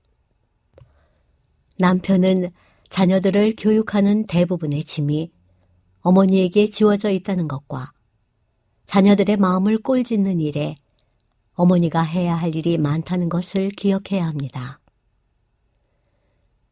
남편은 1.77 2.51
자녀들을 2.89 3.55
교육하는 3.57 4.27
대부분의 4.27 4.83
짐이 4.83 5.31
어머니에게 6.01 6.67
지워져 6.67 7.12
있다는 7.12 7.47
것과 7.47 7.93
자녀들의 8.88 9.38
마음을 9.38 9.77
꼴짓는 9.77 10.41
일에 10.41 10.75
어머니가 11.57 12.03
해야 12.03 12.35
할 12.35 12.55
일이 12.55 12.77
많다는 12.77 13.29
것을 13.29 13.69
기억해야 13.71 14.27
합니다. 14.27 14.79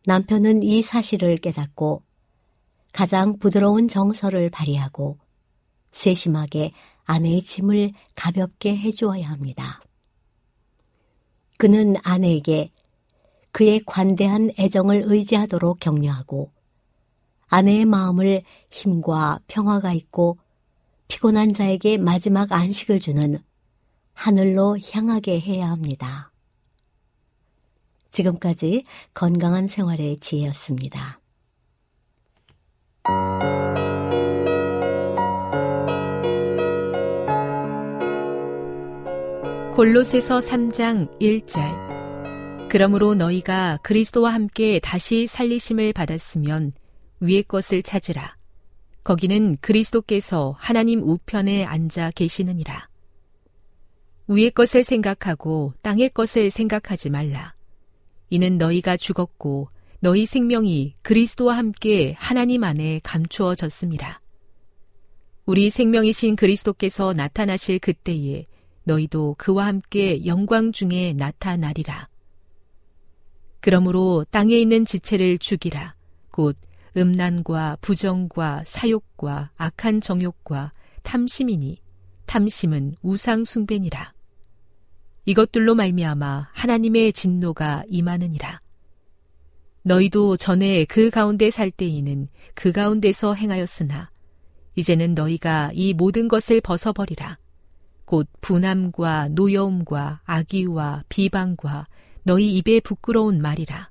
남편은 0.06 0.62
이 0.62 0.84
사실을 0.84 1.38
깨닫고 1.38 2.04
가장 2.94 3.40
부드러운 3.40 3.88
정서를 3.88 4.52
발휘하고 4.52 5.18
세심하게 5.92 6.72
아내의 7.04 7.42
짐을 7.42 7.94
가볍게 8.14 8.78
해주어야 8.78 9.28
합니다. 9.28 9.82
그는 11.58 11.96
아내에게 12.04 12.72
그의 13.52 13.82
관대한 13.88 14.52
애정을 14.60 15.04
의지하도록 15.06 15.80
격려하고 15.80 16.52
아내의 17.48 17.86
마음을 17.86 18.44
힘과 18.70 19.40
평화가 19.48 19.94
있고 19.94 20.38
피곤한 21.08 21.54
자에게 21.54 21.98
마지막 21.98 22.52
안식을 22.52 23.00
주는 23.00 23.40
하늘로 24.16 24.78
향하게 24.92 25.40
해야 25.40 25.70
합니다. 25.70 26.32
지금까지 28.10 28.86
건강한 29.14 29.68
생활의 29.68 30.18
지혜였습니다. 30.18 31.20
골로새서 39.76 40.40
3장 40.40 41.20
1절 41.20 42.70
그러므로 42.70 43.14
너희가 43.14 43.78
그리스도와 43.84 44.34
함께 44.34 44.80
다시 44.80 45.28
살리심을 45.28 45.94
받았으면 45.94 46.72
위의 47.20 47.44
것을 47.44 47.84
찾으라. 47.84 48.38
거기는 49.04 49.58
그리스도께서 49.62 50.56
하나님 50.58 51.02
우편에 51.04 51.66
앉아 51.66 52.12
계시느니라. 52.16 52.88
위의 54.28 54.52
것을 54.52 54.84
생각하고 54.84 55.74
땅의 55.84 56.10
것을 56.10 56.50
생각하지 56.50 57.10
말라. 57.12 57.54
이는 58.30 58.58
너희가 58.58 58.98
죽었고 58.98 59.70
너희 60.00 60.26
생명이 60.26 60.96
그리스도와 61.04 61.58
함께 61.58 62.16
하나님 62.18 62.64
안에 62.64 63.02
감추어졌습니다. 63.04 64.22
우리 65.46 65.70
생명이신 65.70 66.36
그리스도께서 66.36 67.14
나타나실 67.14 67.78
그때에 67.78 68.48
너희도 68.84 69.36
그와 69.38 69.68
함께 69.68 70.26
영광 70.26 70.72
중에 70.72 71.14
나타나리라. 71.14 72.10
그러므로 73.60 74.26
땅에 74.32 74.56
있는 74.56 74.86
지체를 74.86 75.38
죽이라. 75.38 75.96
곧 76.32 76.58
음란과 76.98 77.78
부정과 77.82 78.64
사욕과 78.66 79.52
악한 79.56 80.02
정욕과 80.02 80.72
탐심이니 81.04 81.80
탐심은 82.26 82.96
우상 83.04 83.44
숭배니라. 83.44 84.15
이것들로 85.26 85.74
말미암아 85.76 86.50
하나님의 86.54 87.14
진노가 87.14 87.84
임하느니라. 87.88 88.62
너희도 89.82 90.38
전에 90.38 90.86
그 90.86 91.10
가운데 91.10 91.50
살 91.50 91.72
때에는 91.72 92.28
그 92.54 92.72
가운데서 92.72 93.34
행하였으나 93.34 94.12
이제는 94.76 95.16
너희가 95.16 95.72
이 95.74 95.94
모든 95.94 96.28
것을 96.28 96.62
벗어버리라. 96.62 97.38
곧 98.06 98.28
분함과 98.42 99.30
노여움과 99.30 100.22
악의와 100.26 101.04
비방과 101.10 101.88
너희 102.24 102.56
입에 102.58 102.80
부끄러운 102.80 103.42
말이라. 103.42 103.90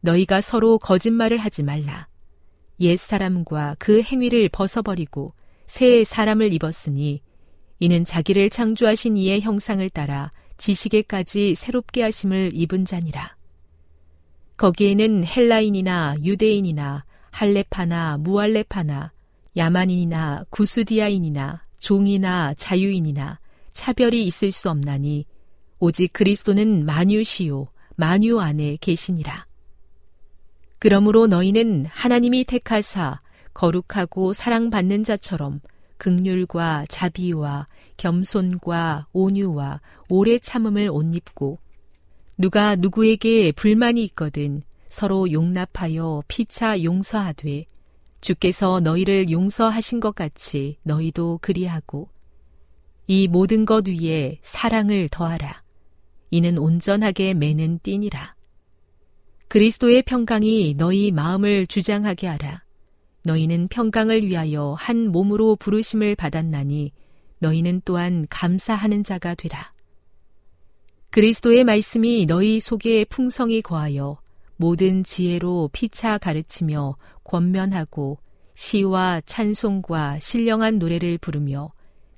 너희가 0.00 0.40
서로 0.40 0.78
거짓말을 0.78 1.38
하지 1.38 1.62
말라. 1.62 2.06
옛 2.80 2.96
사람과 2.98 3.76
그 3.78 4.02
행위를 4.02 4.48
벗어버리고 4.50 5.32
새 5.66 6.04
사람을 6.04 6.52
입었으니 6.52 7.22
이는 7.80 8.04
자기를 8.04 8.50
창조하신 8.50 9.16
이의 9.16 9.40
형상을 9.40 9.88
따라 9.90 10.32
지식에까지 10.56 11.54
새롭게 11.54 12.02
하심을 12.02 12.50
입은 12.54 12.84
자니라. 12.84 13.36
거기에는 14.56 15.24
헬라인이나 15.24 16.16
유대인이나 16.24 17.04
할레파나 17.30 18.18
무할레파나 18.18 19.12
야만인이나 19.56 20.44
구스디아인이나 20.50 21.62
종이나 21.78 22.54
자유인이나 22.54 23.38
차별이 23.72 24.26
있을 24.26 24.50
수 24.50 24.68
없나니 24.70 25.26
오직 25.78 26.12
그리스도는 26.12 26.84
만유시요 26.84 27.68
만유 27.94 28.40
안에 28.40 28.78
계시니라. 28.80 29.46
그러므로 30.80 31.28
너희는 31.28 31.86
하나님이 31.86 32.44
택하사 32.44 33.20
거룩하고 33.54 34.32
사랑받는 34.32 35.04
자처럼 35.04 35.60
극률과 35.98 36.86
자비와 36.88 37.66
겸손과 37.96 39.08
온유와 39.12 39.80
오래 40.08 40.38
참음을 40.38 40.88
옷 40.90 41.14
입고 41.14 41.58
누가 42.36 42.76
누구에게 42.76 43.52
불만이 43.52 44.02
있거든 44.04 44.62
서로 44.88 45.30
용납하여 45.30 46.22
피차 46.28 46.82
용서하되 46.82 47.66
주께서 48.20 48.80
너희를 48.80 49.30
용서하신 49.30 50.00
것 50.00 50.14
같이 50.14 50.78
너희도 50.82 51.38
그리하고 51.42 52.08
이 53.10 53.26
모든 53.26 53.64
것 53.64 53.88
위에 53.88 54.38
사랑을 54.42 55.08
더하라. 55.10 55.62
이는 56.30 56.58
온전하게 56.58 57.32
매는 57.32 57.80
띠니라. 57.82 58.34
그리스도의 59.48 60.02
평강이 60.02 60.74
너희 60.76 61.10
마음을 61.10 61.66
주장하게 61.66 62.26
하라. 62.26 62.62
너희는 63.28 63.68
평강을 63.68 64.22
위하여 64.26 64.74
한 64.78 65.12
몸으로 65.12 65.56
부르심을 65.56 66.16
받았나니 66.16 66.92
너희는 67.40 67.82
또한 67.84 68.26
감사하는 68.30 69.04
자가 69.04 69.34
되라. 69.34 69.72
그리스도의 71.10 71.64
말씀이 71.64 72.24
너희 72.26 72.58
속에 72.58 73.04
풍성히 73.04 73.60
거하여 73.60 74.18
모든 74.56 75.04
지혜로 75.04 75.68
피차 75.72 76.16
가르치며 76.18 76.96
권면하고 77.24 78.18
시와 78.54 79.20
찬송과 79.26 80.20
신령한 80.20 80.78
노래를 80.78 81.18
부르며 81.18 81.72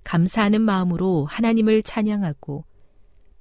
감사하는 0.05 0.61
마음으로 0.63 1.27
하나님을 1.27 1.83
찬양하고 1.83 2.65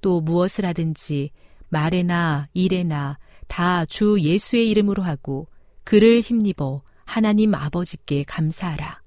또 0.00 0.20
무엇을 0.20 0.66
하든지 0.66 1.30
말에나 1.68 2.48
일에나 2.52 3.18
다 3.46 3.84
주 3.86 4.18
예수의 4.20 4.68
이름으로 4.70 5.02
하고 5.02 5.46
그를 5.84 6.20
힘입어 6.20 6.82
하나님 7.10 7.56
아버지께 7.56 8.22
감사하라. 8.22 9.02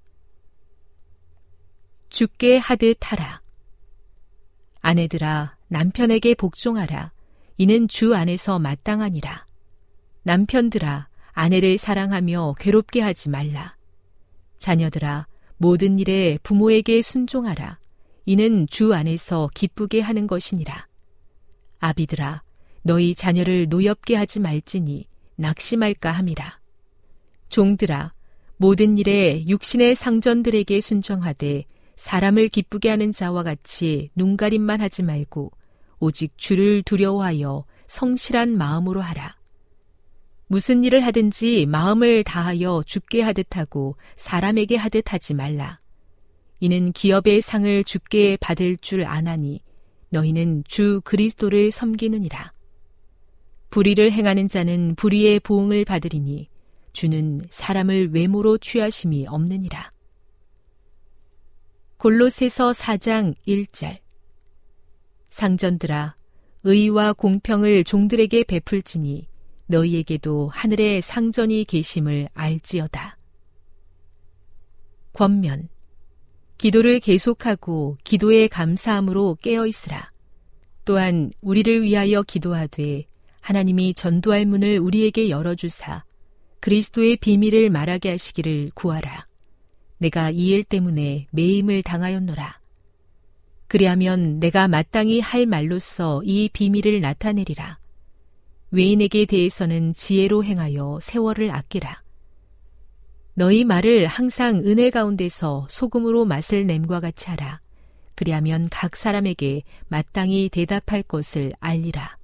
죽게 2.10 2.58
하듯 2.58 2.97
하라. 2.99 3.41
아내들아 4.82 5.56
남편에게 5.70 6.36
복종하라. 6.36 7.14
이는 7.56 7.88
주 7.88 8.14
안에서 8.14 8.60
마땅하니라. 8.60 9.47
남편들아 10.24 11.08
아내를 11.32 11.78
사랑하며 11.78 12.56
괴롭게 12.60 12.99
하지 12.99 13.30
말라. 13.30 13.74
자녀들아 14.58 15.28
모든 15.56 15.97
일에 15.97 16.38
부모에게 16.43 17.01
순종하라. 17.01 17.80
이는 18.26 18.68
주 18.68 18.93
안에서 18.93 19.49
기쁘게 19.56 20.01
하는 20.01 20.28
것이니라. 20.28 20.89
아비들아 21.80 22.43
너희 22.82 23.16
자녀를 23.16 23.68
노엽게 23.70 24.18
하지 24.18 24.41
말지니 24.41 25.08
낙심할까 25.38 26.12
함이라. 26.12 26.62
종들아 27.54 28.12
모든 28.58 28.97
일에 28.97 29.39
육신의 29.47 29.93
상전들에게 29.93 30.82
순종하되 30.82 31.66
사람을 31.97 32.47
기쁘게 32.47 32.89
하는 32.89 33.12
자와 33.12 33.43
같이 33.43 34.10
눈가림만 34.16 34.82
하지 34.82 35.04
말고 35.04 35.51
오직 35.99 36.36
주를 36.36 36.82
두려워하여 36.82 37.66
성실한 37.86 38.58
마음으로 38.58 39.01
하라. 39.01 39.38
무슨 40.47 40.84
일을 40.84 41.01
하든지 41.01 41.68
마음을 41.68 42.24
다하여 42.24 42.82
죽게 42.88 43.22
하듯 43.22 43.56
하고 43.56 43.97
사람에게 44.16 44.76
하듯 44.76 45.14
하지 45.14 45.36
말라. 45.36 45.78
이는 46.60 46.91
기업의 46.91 47.41
상을 47.41 47.84
죽게 47.84 48.38
받을 48.38 48.78
줄 48.78 49.06
아나니 49.06 49.62
너희는 50.10 50.64
주 50.68 51.01
그리스도를 51.04 51.70
섬기느니라. 51.70 52.51
불의를 53.70 54.12
행하는 54.12 54.47
자는 54.47 54.95
불의의 54.95 55.39
보응을 55.41 55.86
받으리니 55.86 56.49
주는 56.94 57.41
사람을 57.50 58.14
외모로 58.14 58.58
취하심이 58.58 59.28
없느니라. 59.28 59.91
골로새서 61.98 62.72
4장 62.72 63.34
1절 63.48 64.00
상전들아 65.30 66.16
의와 66.64 67.14
공평을 67.14 67.84
종들에게 67.84 68.44
베풀지니 68.44 69.28
너희에게도 69.68 70.50
하늘에 70.50 71.02
상전이 71.02 71.66
계심을 71.66 72.30
알지어다. 72.34 73.18
권면 75.14 75.70
기도를 76.58 77.00
계속하고 77.00 77.98
기도에 78.04 78.48
감사함으로 78.48 79.38
깨어 79.41 79.66
있으라. 79.68 80.12
또한 80.86 81.32
우리를 81.41 81.84
위하여 81.84 82.22
기도하되 82.24 83.06
하나님이 83.41 83.94
전도할 83.94 84.46
문을 84.46 84.80
우리에게 84.80 85.30
열어주사 85.30 86.04
그리스도의 86.64 87.18
비밀을 87.18 87.70
말하게 87.70 88.11
하시기를 88.11 88.72
구하라. 88.74 89.28
내가 89.97 90.30
이 90.32 90.53
일 90.53 90.64
때문에 90.64 91.28
매임을 91.32 91.84
당하였노라. 91.84 92.57
그리하면 93.68 94.39
내가 94.39 94.70
마땅히 94.70 95.20
할 95.20 95.45
말로써 95.45 96.22
이 96.24 96.49
비밀을 96.53 97.01
나타내리라. 97.01 97.80
외인에게 98.72 99.26
대해서는 99.26 99.91
지혜로 99.91 100.45
행하여 100.45 100.99
세월을 101.01 101.51
아끼라. 101.51 102.01
너희 103.34 103.66
말을 103.66 104.07
항상 104.07 104.59
은혜 104.59 104.89
가운데서 104.89 105.68
소금으로 105.70 106.24
맛을 106.24 106.66
냄과 106.66 107.01
같이 107.01 107.30
하라. 107.30 107.59
그리하면 108.16 108.70
각 108.72 108.95
사람에게 108.95 109.64
마땅히 109.89 110.47
대답할 110.47 111.03
것을 111.03 111.51
알리라. 111.59 112.16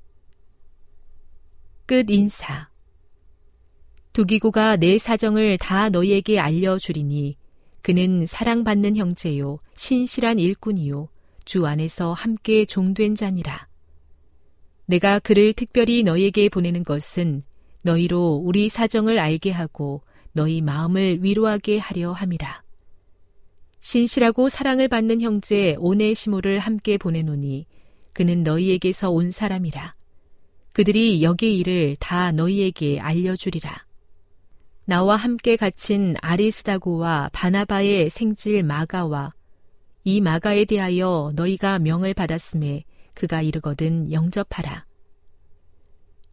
끝 1.85 2.09
인사. 2.09 2.68
두기고가 4.13 4.75
내 4.75 4.97
사정을 4.97 5.57
다 5.57 5.89
너희에게 5.89 6.39
알려주리니 6.39 7.37
그는 7.81 8.25
사랑받는 8.25 8.97
형제요, 8.97 9.59
신실한 9.75 10.39
일꾼이요, 10.39 11.09
주 11.45 11.65
안에서 11.65 12.13
함께 12.13 12.65
종된 12.65 13.15
자니라. 13.15 13.67
내가 14.85 15.19
그를 15.19 15.53
특별히 15.53 16.03
너희에게 16.03 16.49
보내는 16.49 16.83
것은 16.83 17.43
너희로 17.83 18.41
우리 18.43 18.69
사정을 18.69 19.19
알게 19.19 19.51
하고 19.51 20.01
너희 20.33 20.61
마음을 20.61 21.23
위로하게 21.23 21.77
하려 21.77 22.11
함이라. 22.11 22.63
신실하고 23.81 24.49
사랑을 24.49 24.87
받는 24.87 25.21
형제 25.21 25.75
오네시모를 25.79 26.59
함께 26.59 26.97
보내노니 26.97 27.65
그는 28.13 28.43
너희에게서 28.43 29.11
온 29.11 29.31
사람이라. 29.31 29.95
그들이 30.73 31.23
여기 31.23 31.57
일을 31.57 31.95
다 31.99 32.31
너희에게 32.31 32.99
알려주리라. 32.99 33.88
나와 34.89 35.17
함께 35.17 35.55
갇힌 35.55 36.15
아리스다고와 36.19 37.29
바나바의 37.31 38.09
생질 38.09 38.63
마가와 38.63 39.29
이 40.03 40.19
마가에 40.19 40.65
대하여 40.65 41.31
너희가 41.35 41.77
명을 41.77 42.15
받았음에 42.15 42.85
그가 43.13 43.43
이르거든 43.43 44.11
영접하라. 44.11 44.87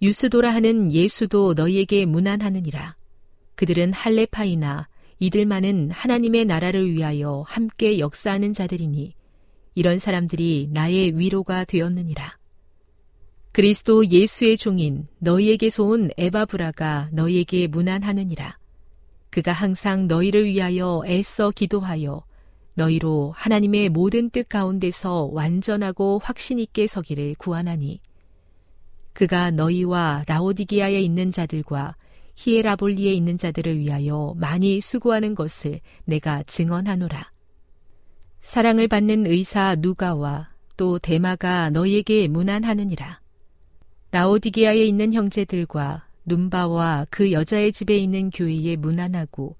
유스도라 0.00 0.54
하는 0.54 0.90
예수도 0.90 1.52
너희에게 1.52 2.07
무난하느니라. 2.07 2.96
그들은 3.57 3.92
할레파이나 3.92 4.88
이들만은 5.18 5.90
하나님의 5.90 6.46
나라를 6.46 6.90
위하여 6.90 7.44
함께 7.46 7.98
역사하는 7.98 8.54
자들이니 8.54 9.14
이런 9.74 9.98
사람들이 9.98 10.70
나의 10.72 11.18
위로가 11.18 11.66
되었느니라. 11.66 12.38
그리스도 13.57 14.04
예수의 14.04 14.59
종인 14.59 15.07
너희에게서 15.18 15.82
온 15.82 16.11
에바브라가 16.18 17.09
너희에게 17.11 17.68
무난하느니라. 17.68 18.59
그가 19.30 19.52
항상 19.52 20.07
너희를 20.09 20.44
위하여 20.44 21.00
애써 21.07 21.52
기도하여 21.52 22.22
너희로 22.74 23.32
하나님의 23.34 23.88
모든 23.88 24.28
뜻 24.28 24.46
가운데서 24.50 25.30
완전하고 25.32 26.20
확신 26.22 26.59
있게 26.59 26.86
서기를 26.86 27.34
구하나니 27.38 28.02
그가 29.14 29.50
너희와 29.52 30.24
라오디기아에 30.28 31.00
있는 31.00 31.30
자들과 31.30 31.96
히에라볼리에 32.34 33.14
있는 33.14 33.38
자들을 33.38 33.78
위하여 33.78 34.34
많이 34.36 34.82
수고하는 34.82 35.34
것을 35.34 35.80
내가 36.04 36.42
증언하노라. 36.42 37.32
사랑을 38.42 38.86
받는 38.86 39.26
의사 39.26 39.76
누가와 39.78 40.50
또 40.76 40.98
대마가 40.98 41.70
너희에게 41.70 42.28
무난하느니라. 42.28 43.24
라오디게아에 44.12 44.84
있는 44.84 45.12
형제들과 45.12 46.07
눈바와 46.24 47.07
그 47.11 47.32
여자의 47.32 47.72
집에 47.72 47.96
있는 47.96 48.30
교회에 48.30 48.76
무난하고 48.76 49.57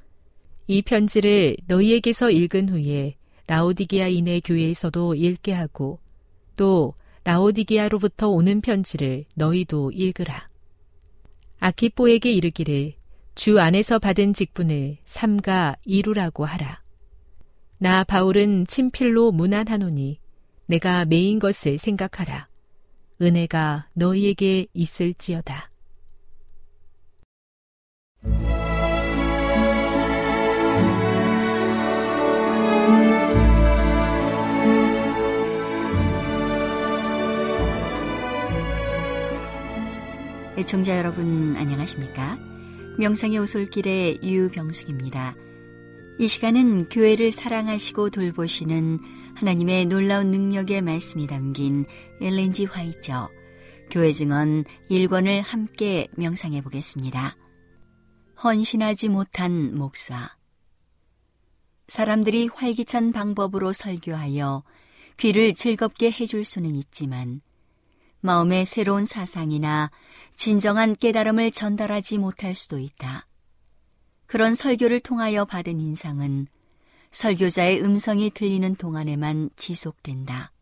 이 0.66 0.82
편지를 0.82 1.57
너희에게서 1.66 2.30
읽은 2.30 2.68
후에 2.68 3.16
라오디게아인의 3.47 4.40
교회에서도 4.40 5.14
읽게 5.14 5.53
하고 5.53 6.01
또 6.57 6.94
라오디게아로부터 7.24 8.28
오는 8.28 8.61
편지를 8.61 9.24
너희도 9.34 9.92
읽으라. 9.92 10.49
아키뽀에게 11.59 12.32
이르기를 12.32 12.94
주 13.34 13.61
안에서 13.61 13.99
받은 13.99 14.32
직분을 14.32 14.99
삼가 15.05 15.76
이루라고 15.84 16.44
하라. 16.44 16.82
나 17.78 18.05
바울은 18.05 18.66
친필로 18.66 19.32
무난하노니 19.32 20.18
내가 20.66 21.05
메인 21.05 21.38
것을 21.38 21.78
생각하라. 21.78 22.49
은혜가 23.20 23.88
너희에게 23.94 24.66
있을지어다. 24.74 25.70
애청자 40.58 40.96
여러분 40.96 41.54
안녕하십니까? 41.56 42.38
명상의 42.98 43.38
오솔길의 43.38 44.20
유병숙입니다. 44.22 45.34
이 46.18 46.28
시간은 46.28 46.88
교회를 46.88 47.30
사랑하시고 47.30 48.08
돌보시는 48.08 48.98
하나님의 49.37 49.84
놀라운 49.84 50.30
능력의 50.30 50.80
말씀이 50.80 51.26
담긴 51.26 51.84
엘렌지 52.22 52.64
화이처 52.64 53.28
교회 53.91 54.11
증언 54.11 54.64
1권을 54.91 55.43
함께 55.43 56.09
명상해 56.16 56.62
보겠습니다. 56.62 57.37
헌신하지 58.43 59.11
못한 59.11 59.76
목사 59.76 60.34
사람들이 61.89 62.49
활기찬 62.53 63.12
방법으로 63.12 63.74
설교하여 63.74 64.64
귀를 65.18 65.55
즐겁게 65.55 66.11
해줄 66.11 66.43
수는 66.45 66.74
있지만 66.74 67.43
마음의 68.20 68.64
새로운 68.64 69.05
사상이나 69.05 69.91
진정한 70.34 70.97
깨달음을 70.97 71.51
전달하지 71.51 72.16
못할 72.18 72.55
수도 72.55 72.78
있다. 72.78 73.26
그런 74.24 74.55
설교를 74.55 75.01
통하여 75.01 75.45
받은 75.45 75.78
인상은 75.78 76.49
설교자의 77.16 77.82
음성이 77.82 78.28
들리는 78.28 78.74
동안에만 78.74 79.48
지속된다. 79.56 80.52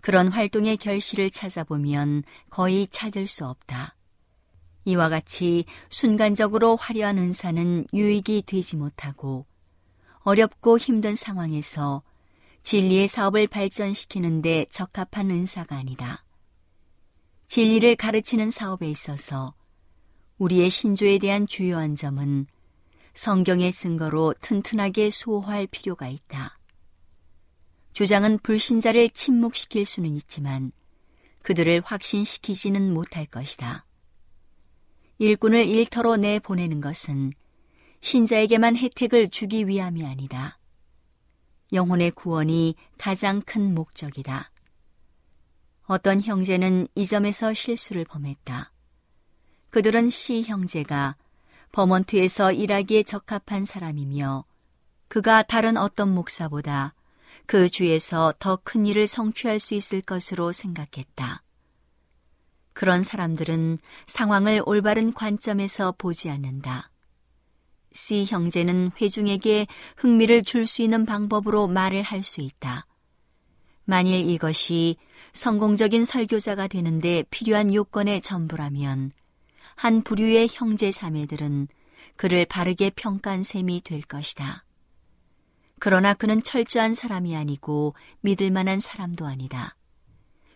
그런 0.00 0.28
활동의 0.28 0.78
결실을 0.78 1.28
찾아보면 1.28 2.22
거의 2.48 2.86
찾을 2.86 3.26
수 3.26 3.44
없다. 3.44 3.94
이와 4.86 5.10
같이 5.10 5.66
순간적으로 5.90 6.76
화려한 6.76 7.18
은사는 7.18 7.88
유익이 7.92 8.44
되지 8.46 8.76
못하고 8.76 9.44
어렵고 10.20 10.78
힘든 10.78 11.14
상황에서 11.14 12.02
진리의 12.62 13.06
사업을 13.06 13.46
발전시키는데 13.46 14.64
적합한 14.70 15.30
은사가 15.30 15.76
아니다. 15.76 16.24
진리를 17.48 17.96
가르치는 17.96 18.48
사업에 18.48 18.88
있어서 18.88 19.52
우리의 20.38 20.70
신조에 20.70 21.18
대한 21.18 21.46
주요한 21.46 21.96
점은 21.96 22.46
성경의 23.20 23.70
증거로 23.70 24.32
튼튼하게 24.40 25.10
수호할 25.10 25.66
필요가 25.66 26.08
있다. 26.08 26.58
주장은 27.92 28.38
불신자를 28.38 29.10
침묵시킬 29.10 29.84
수는 29.84 30.16
있지만 30.16 30.72
그들을 31.42 31.82
확신시키지는 31.84 32.94
못할 32.94 33.26
것이다. 33.26 33.84
일꾼을 35.18 35.66
일터로 35.66 36.16
내보내는 36.16 36.80
것은 36.80 37.34
신자에게만 38.00 38.78
혜택을 38.78 39.28
주기 39.28 39.68
위함이 39.68 40.06
아니다. 40.06 40.58
영혼의 41.74 42.12
구원이 42.12 42.74
가장 42.96 43.42
큰 43.42 43.74
목적이다. 43.74 44.50
어떤 45.82 46.22
형제는 46.22 46.88
이 46.94 47.06
점에서 47.06 47.52
실수를 47.52 48.06
범했다. 48.06 48.72
그들은 49.68 50.08
시 50.08 50.42
형제가 50.42 51.16
버먼트에서 51.72 52.52
일하기에 52.52 53.02
적합한 53.04 53.64
사람이며 53.64 54.44
그가 55.08 55.42
다른 55.42 55.76
어떤 55.76 56.12
목사보다 56.14 56.94
그 57.46 57.68
주에서 57.68 58.32
더 58.38 58.56
큰 58.62 58.86
일을 58.86 59.06
성취할 59.06 59.58
수 59.58 59.74
있을 59.74 60.00
것으로 60.00 60.52
생각했다. 60.52 61.42
그런 62.72 63.02
사람들은 63.02 63.78
상황을 64.06 64.62
올바른 64.64 65.12
관점에서 65.12 65.92
보지 65.98 66.30
않는다. 66.30 66.90
C 67.92 68.24
형제는 68.24 68.92
회중에게 69.00 69.66
흥미를 69.96 70.44
줄 70.44 70.64
수 70.66 70.82
있는 70.82 71.04
방법으로 71.04 71.66
말을 71.66 72.02
할 72.02 72.22
수 72.22 72.40
있다. 72.40 72.86
만일 73.84 74.28
이것이 74.30 74.96
성공적인 75.32 76.04
설교자가 76.04 76.68
되는데 76.68 77.24
필요한 77.30 77.74
요건의 77.74 78.20
전부라면 78.20 79.10
한 79.80 80.02
부류의 80.02 80.50
형제 80.52 80.90
자매들은 80.90 81.66
그를 82.16 82.44
바르게 82.44 82.90
평가한 82.90 83.42
셈이 83.42 83.80
될 83.80 84.02
것이다. 84.02 84.66
그러나 85.78 86.12
그는 86.12 86.42
철저한 86.42 86.92
사람이 86.92 87.34
아니고 87.34 87.94
믿을 88.20 88.50
만한 88.50 88.78
사람도 88.78 89.24
아니다. 89.24 89.74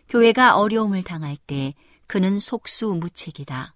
교회가 0.09 0.57
어려움을 0.57 1.01
당할 1.01 1.37
때 1.37 1.73
그는 2.05 2.39
속수무책이다. 2.39 3.73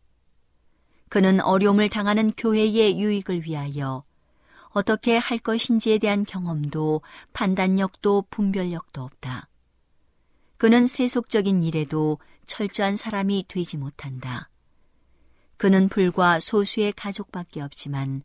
그는 1.10 1.42
어려움을 1.42 1.90
당하는 1.90 2.32
교회의 2.38 3.00
유익을 3.00 3.46
위하여 3.46 4.04
어떻게 4.68 5.18
할 5.18 5.40
것인지에 5.40 5.98
대한 5.98 6.26
경험도 6.26 7.02
판단력도 7.34 8.26
분별력도 8.30 9.02
없다. 9.02 9.50
그는 10.58 10.86
세속적인 10.86 11.64
일에도 11.64 12.20
철저한 12.46 12.98
사람이 12.98 13.46
되지 13.48 13.78
못한다. 13.78 14.49
그는 15.60 15.90
불과 15.90 16.40
소수의 16.40 16.94
가족밖에 16.94 17.60
없지만 17.60 18.24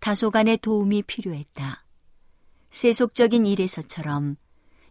다소간의 0.00 0.56
도움이 0.58 1.02
필요했다. 1.02 1.84
세속적인 2.72 3.46
일에서처럼 3.46 4.34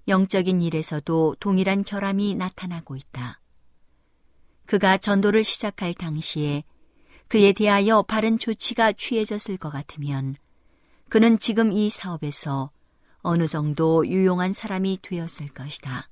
영적인 0.08 0.62
일에서도 0.62 1.36
동일한 1.42 1.84
결함이 1.84 2.36
나타나고 2.36 2.96
있다. 2.96 3.42
그가 4.68 4.98
전도를 4.98 5.44
시작할 5.44 5.94
당시에 5.94 6.64
그에 7.28 7.52
대하여 7.52 8.04
바른 8.04 8.39
조치가 8.39 8.94
취해졌을 8.94 9.58
것 9.58 9.70
같으면 9.70 10.38
그는 11.10 11.38
지금 11.39 11.74
이 11.74 11.89
사업에서 11.89 12.72
어느 13.18 13.48
정도 13.48 14.08
유용한 14.08 14.54
사람이 14.54 15.00
되었을 15.02 15.50
것이다. 15.50 16.08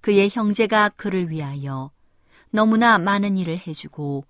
그의 0.00 0.30
형제가 0.32 0.90
그를 0.90 1.28
위하여 1.30 1.90
너무나 2.50 2.98
많은 2.98 3.36
일을 3.36 3.58
해주고 3.66 4.24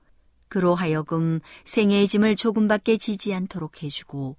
그로 0.48 0.74
하여금 0.74 1.40
생애의 1.64 2.06
짐을 2.06 2.36
조금밖에 2.36 2.96
지지 2.96 3.34
않도록 3.34 3.82
해주고 3.82 4.36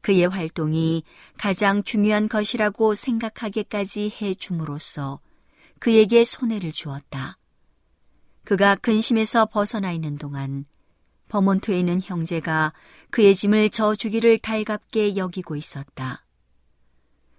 그의 0.00 0.26
활동이 0.26 1.02
가장 1.36 1.82
중요한 1.82 2.28
것이라고 2.28 2.94
생각하게까지 2.94 4.12
해 4.20 4.34
줌으로써 4.34 5.20
그에게 5.78 6.24
손해를 6.24 6.72
주었다. 6.72 7.38
그가 8.44 8.74
근심에서 8.76 9.46
벗어나 9.46 9.92
있는 9.92 10.16
동안 10.16 10.64
버몬트에 11.28 11.78
있는 11.78 12.00
형제가 12.02 12.72
그의 13.10 13.34
짐을 13.34 13.70
져주기를 13.70 14.38
달갑게 14.38 15.16
여기고 15.16 15.56
있었다. 15.56 16.24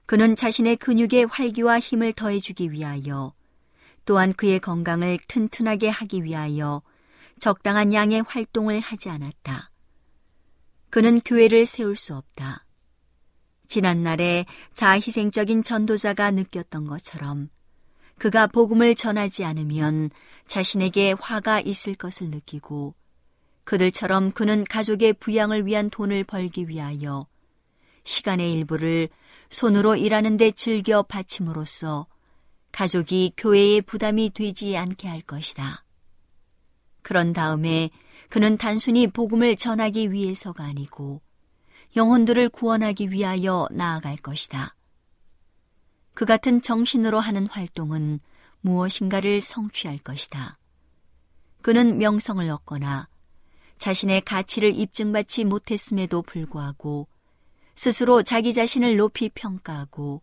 그는 0.06 0.36
자신의 0.36 0.78
근육에 0.78 1.24
활기와 1.24 1.80
힘을 1.80 2.14
더해주기 2.14 2.72
위하여 2.72 3.34
또한 4.06 4.34
그의 4.34 4.60
건강을 4.60 5.20
튼튼하게 5.28 5.90
하기 5.90 6.24
위하여 6.24 6.82
적당한 7.40 7.94
양의 7.94 8.24
활동을 8.28 8.80
하지 8.80 9.10
않았다. 9.10 9.72
그는 10.90 11.20
교회를 11.22 11.66
세울 11.66 11.96
수 11.96 12.16
없다. 12.16 12.66
지난날에 13.68 14.46
자희생적인 14.74 15.64
전도자가 15.64 16.32
느꼈던 16.32 16.88
것처럼 16.88 17.50
그가 18.18 18.48
복음을 18.48 18.96
전하지 18.96 19.46
않으면 19.46 20.10
자신에게 20.48 21.16
화가 21.20 21.62
있을 21.62 21.96
것을 21.96 22.30
느끼고 22.32 22.96
그들처럼 23.64 24.32
그는 24.32 24.64
가족의 24.64 25.14
부양을 25.14 25.68
위한 25.68 25.90
돈을 25.92 26.24
벌기 26.24 26.68
위하여 26.68 27.28
시간의 28.04 28.54
일부를 28.54 29.10
손으로 29.50 29.96
일하는 29.96 30.38
데 30.38 30.52
즐겨 30.52 31.04
바침으로써 31.04 32.08
가족이 32.72 33.34
교회의 33.38 33.82
부담이 33.82 34.32
되지 34.32 34.76
않게 34.76 35.08
할 35.08 35.22
것이다. 35.22 35.86
그런 37.10 37.34
다음에 37.34 37.90
그는 38.30 38.56
단순히 38.56 39.08
복음을 39.08 39.56
전하기 39.56 40.12
위해서가 40.12 40.64
아니고 40.64 41.24
영혼들을 41.96 42.50
구원하기 42.50 43.10
위하여 43.10 43.68
나아갈 43.72 44.16
것이다. 44.16 44.76
그 46.14 46.26
같은 46.26 46.62
정신으로 46.62 47.20
하는 47.20 47.48
활동은 47.48 48.20
무엇인가를 48.62 49.42
성취할 49.42 49.98
것이다. 49.98 50.60
그는 51.64 51.98
명성을 51.98 52.48
얻거나 52.48 53.10
자신의 53.80 54.22
가치를 54.22 54.80
입증받지 54.80 55.46
못했음에도 55.46 56.22
불구하고 56.22 57.08
스스로 57.74 58.22
자기 58.22 58.54
자신을 58.54 58.98
높이 58.98 59.30
평가하고 59.30 60.22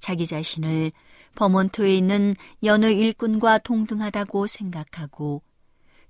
자기 0.00 0.26
자신을 0.26 0.92
버몬토에 1.34 1.96
있는 1.96 2.36
여느 2.62 2.92
일꾼과 2.92 3.56
동등하다고 3.56 4.46
생각하고 4.46 5.40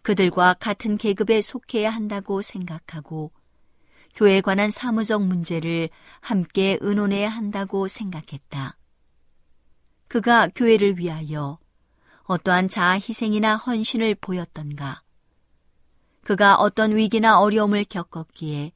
그들과 0.07 0.55
같은 0.55 0.97
계급에 0.97 1.41
속해야 1.41 1.91
한다고 1.91 2.41
생각하고 2.41 3.33
교회에 4.15 4.41
관한 4.41 4.71
사무적 4.71 5.25
문제를 5.25 5.89
함께 6.21 6.79
의논해야 6.81 7.29
한다고 7.29 7.89
생각했다. 7.89 8.79
그가 10.07 10.47
교회를 10.55 11.01
위하여 11.01 11.59
어떠한 12.23 12.69
자아 12.69 13.01
희생이나 13.01 13.57
헌신을 13.57 14.15
보였던가. 14.21 15.03
그가 16.23 16.55
어떤 16.55 16.95
위기나 16.95 17.41
어려움을 17.41 17.83
겪었기에 17.83 18.71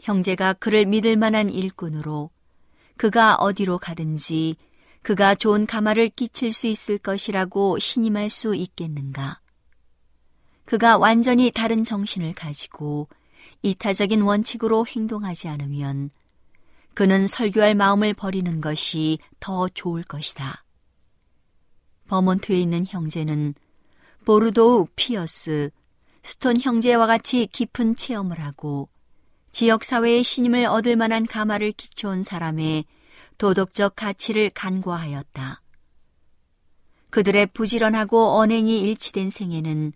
형제가 0.00 0.54
그를 0.54 0.86
믿을 0.86 1.18
만한 1.18 1.50
일꾼으로 1.50 2.30
그가 2.96 3.34
어디로 3.34 3.76
가든지 3.76 4.56
그가 5.02 5.34
좋은 5.34 5.66
감화를 5.66 6.08
끼칠 6.08 6.54
수 6.54 6.68
있을 6.68 6.96
것이라고 6.96 7.78
신임할 7.78 8.30
수 8.30 8.54
있겠는가. 8.54 9.43
그가 10.64 10.96
완전히 10.96 11.50
다른 11.50 11.84
정신을 11.84 12.34
가지고 12.34 13.08
이타적인 13.62 14.22
원칙으로 14.22 14.86
행동하지 14.86 15.48
않으면 15.48 16.10
그는 16.94 17.26
설교할 17.26 17.74
마음을 17.74 18.14
버리는 18.14 18.60
것이 18.60 19.18
더 19.40 19.68
좋을 19.68 20.04
것이다. 20.04 20.64
버몬트에 22.08 22.58
있는 22.58 22.84
형제는 22.86 23.54
보르도우 24.24 24.88
피어스, 24.94 25.70
스톤 26.22 26.60
형제와 26.60 27.06
같이 27.06 27.46
깊은 27.50 27.96
체험을 27.96 28.40
하고 28.40 28.88
지역사회의 29.52 30.24
신임을 30.24 30.66
얻을 30.66 30.96
만한 30.96 31.26
가마를 31.26 31.72
기초온 31.72 32.22
사람의 32.22 32.84
도덕적 33.38 33.96
가치를 33.96 34.50
간과하였다. 34.50 35.60
그들의 37.10 37.46
부지런하고 37.46 38.38
언행이 38.38 38.80
일치된 38.80 39.30
생애는 39.30 39.92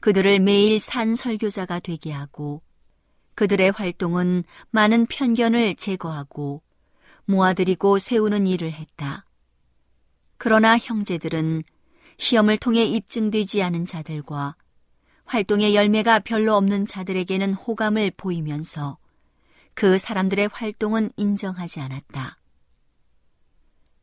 그들을 0.00 0.40
매일 0.40 0.80
산 0.80 1.14
설교자가 1.14 1.80
되게 1.80 2.12
하고 2.12 2.62
그들의 3.34 3.72
활동은 3.72 4.44
많은 4.70 5.06
편견을 5.06 5.76
제거하고 5.76 6.62
모아들이고 7.26 7.98
세우는 7.98 8.46
일을 8.46 8.72
했다. 8.72 9.26
그러나 10.38 10.78
형제들은 10.78 11.62
시험을 12.18 12.56
통해 12.58 12.84
입증되지 12.84 13.62
않은 13.62 13.84
자들과 13.84 14.56
활동의 15.24 15.74
열매가 15.74 16.20
별로 16.20 16.54
없는 16.54 16.86
자들에게는 16.86 17.54
호감을 17.54 18.12
보이면서 18.16 18.98
그 19.74 19.98
사람들의 19.98 20.48
활동은 20.52 21.10
인정하지 21.16 21.80
않았다. 21.80 22.38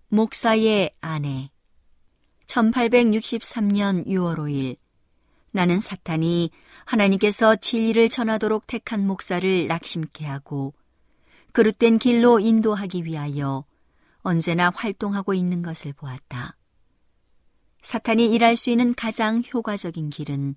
목사의 0.10 0.92
아내 1.02 1.50
1863년 2.46 4.06
6월 4.06 4.38
5일 4.38 4.78
나는 5.54 5.80
사탄이 5.80 6.50
하나님께서 6.86 7.56
진리를 7.56 8.10
전하도록 8.10 8.66
택한 8.68 9.06
목사를 9.06 9.68
낙심케 9.68 10.26
하고 10.26 10.74
그릇된 11.52 12.00
길로 12.00 12.40
인도하기 12.40 13.06
위하여 13.06 13.64
언제나 14.24 14.72
활동하고 14.74 15.36
있는 15.36 15.62
것을 15.62 15.94
보았다. 15.94 16.58
사탄이 17.84 18.34
일할 18.34 18.56
수 18.56 18.72
있는 18.72 18.96
가장 18.96 19.44
효과적인 19.54 20.10
길은 20.10 20.56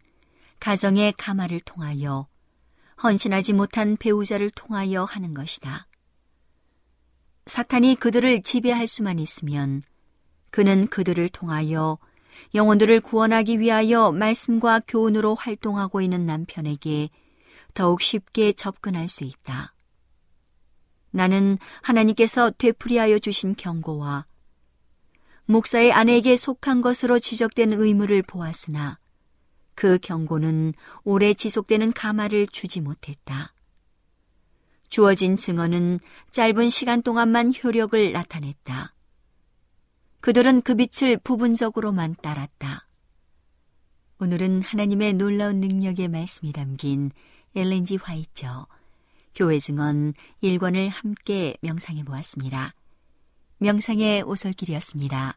가정의 0.61 1.13
가마를 1.19 1.61
통하여 1.61 2.27
헌신하지 3.03 3.53
못한 3.53 3.99
배우자를 3.99 4.51
통하여 4.51 5.05
하는 5.05 5.35
것이다. 5.35 5.87
사탄이 7.45 7.97
그들을 7.97 8.41
지배할 8.43 8.87
수만 8.87 9.19
있으면 9.19 9.83
그는 10.51 10.87
그들을 10.87 11.29
통하여 11.29 11.99
영혼들을 12.55 13.01
구원하기 13.01 13.61
위하여 13.61 14.13
말씀과 14.13 14.81
교훈으로 14.89 15.35
활동하고 15.35 16.01
있는 16.01 16.27
남편에게 16.27 17.11
더욱 17.75 18.01
쉽게 18.01 18.53
접근할 18.53 19.09
수 19.09 19.25
있다. 19.25 19.75
나는 21.11 21.59
하나님께서 21.83 22.51
되풀이하여 22.51 23.19
주신 23.19 23.55
경고와 23.55 24.27
목사의 25.47 25.93
아내에게 25.93 26.37
속한 26.37 26.83
것으로 26.83 27.19
지적된 27.19 27.73
의무를 27.73 28.23
보았으나 28.23 28.99
그 29.75 29.99
경고는 29.99 30.75
오래 31.05 31.35
지속되는 31.35 31.93
가마를 31.93 32.47
주지 32.49 32.81
못했다. 32.81 33.53
주어진 34.89 35.37
증언은 35.37 36.01
짧은 36.31 36.71
시간 36.71 37.03
동안만 37.03 37.53
효력을 37.63 38.13
나타냈다. 38.13 38.96
그들은 40.27 40.63
그 40.63 40.75
빛을 40.75 41.19
부분적으로만 41.19 42.17
따랐다. 42.21 42.89
오늘은 44.19 44.61
하나님의 44.61 45.13
놀라운 45.13 45.61
능력의 45.61 46.09
말씀이 46.09 46.53
담긴 46.53 47.13
엘렌지 47.55 47.95
화이처 47.95 48.67
교회 49.37 49.61
증언 49.61 50.15
1권을 50.43 50.89
함께 50.91 51.57
명상해 51.61 52.03
보았습니다. 52.03 52.75
명상의 53.59 54.25
오솔길이었습니다. 54.25 55.37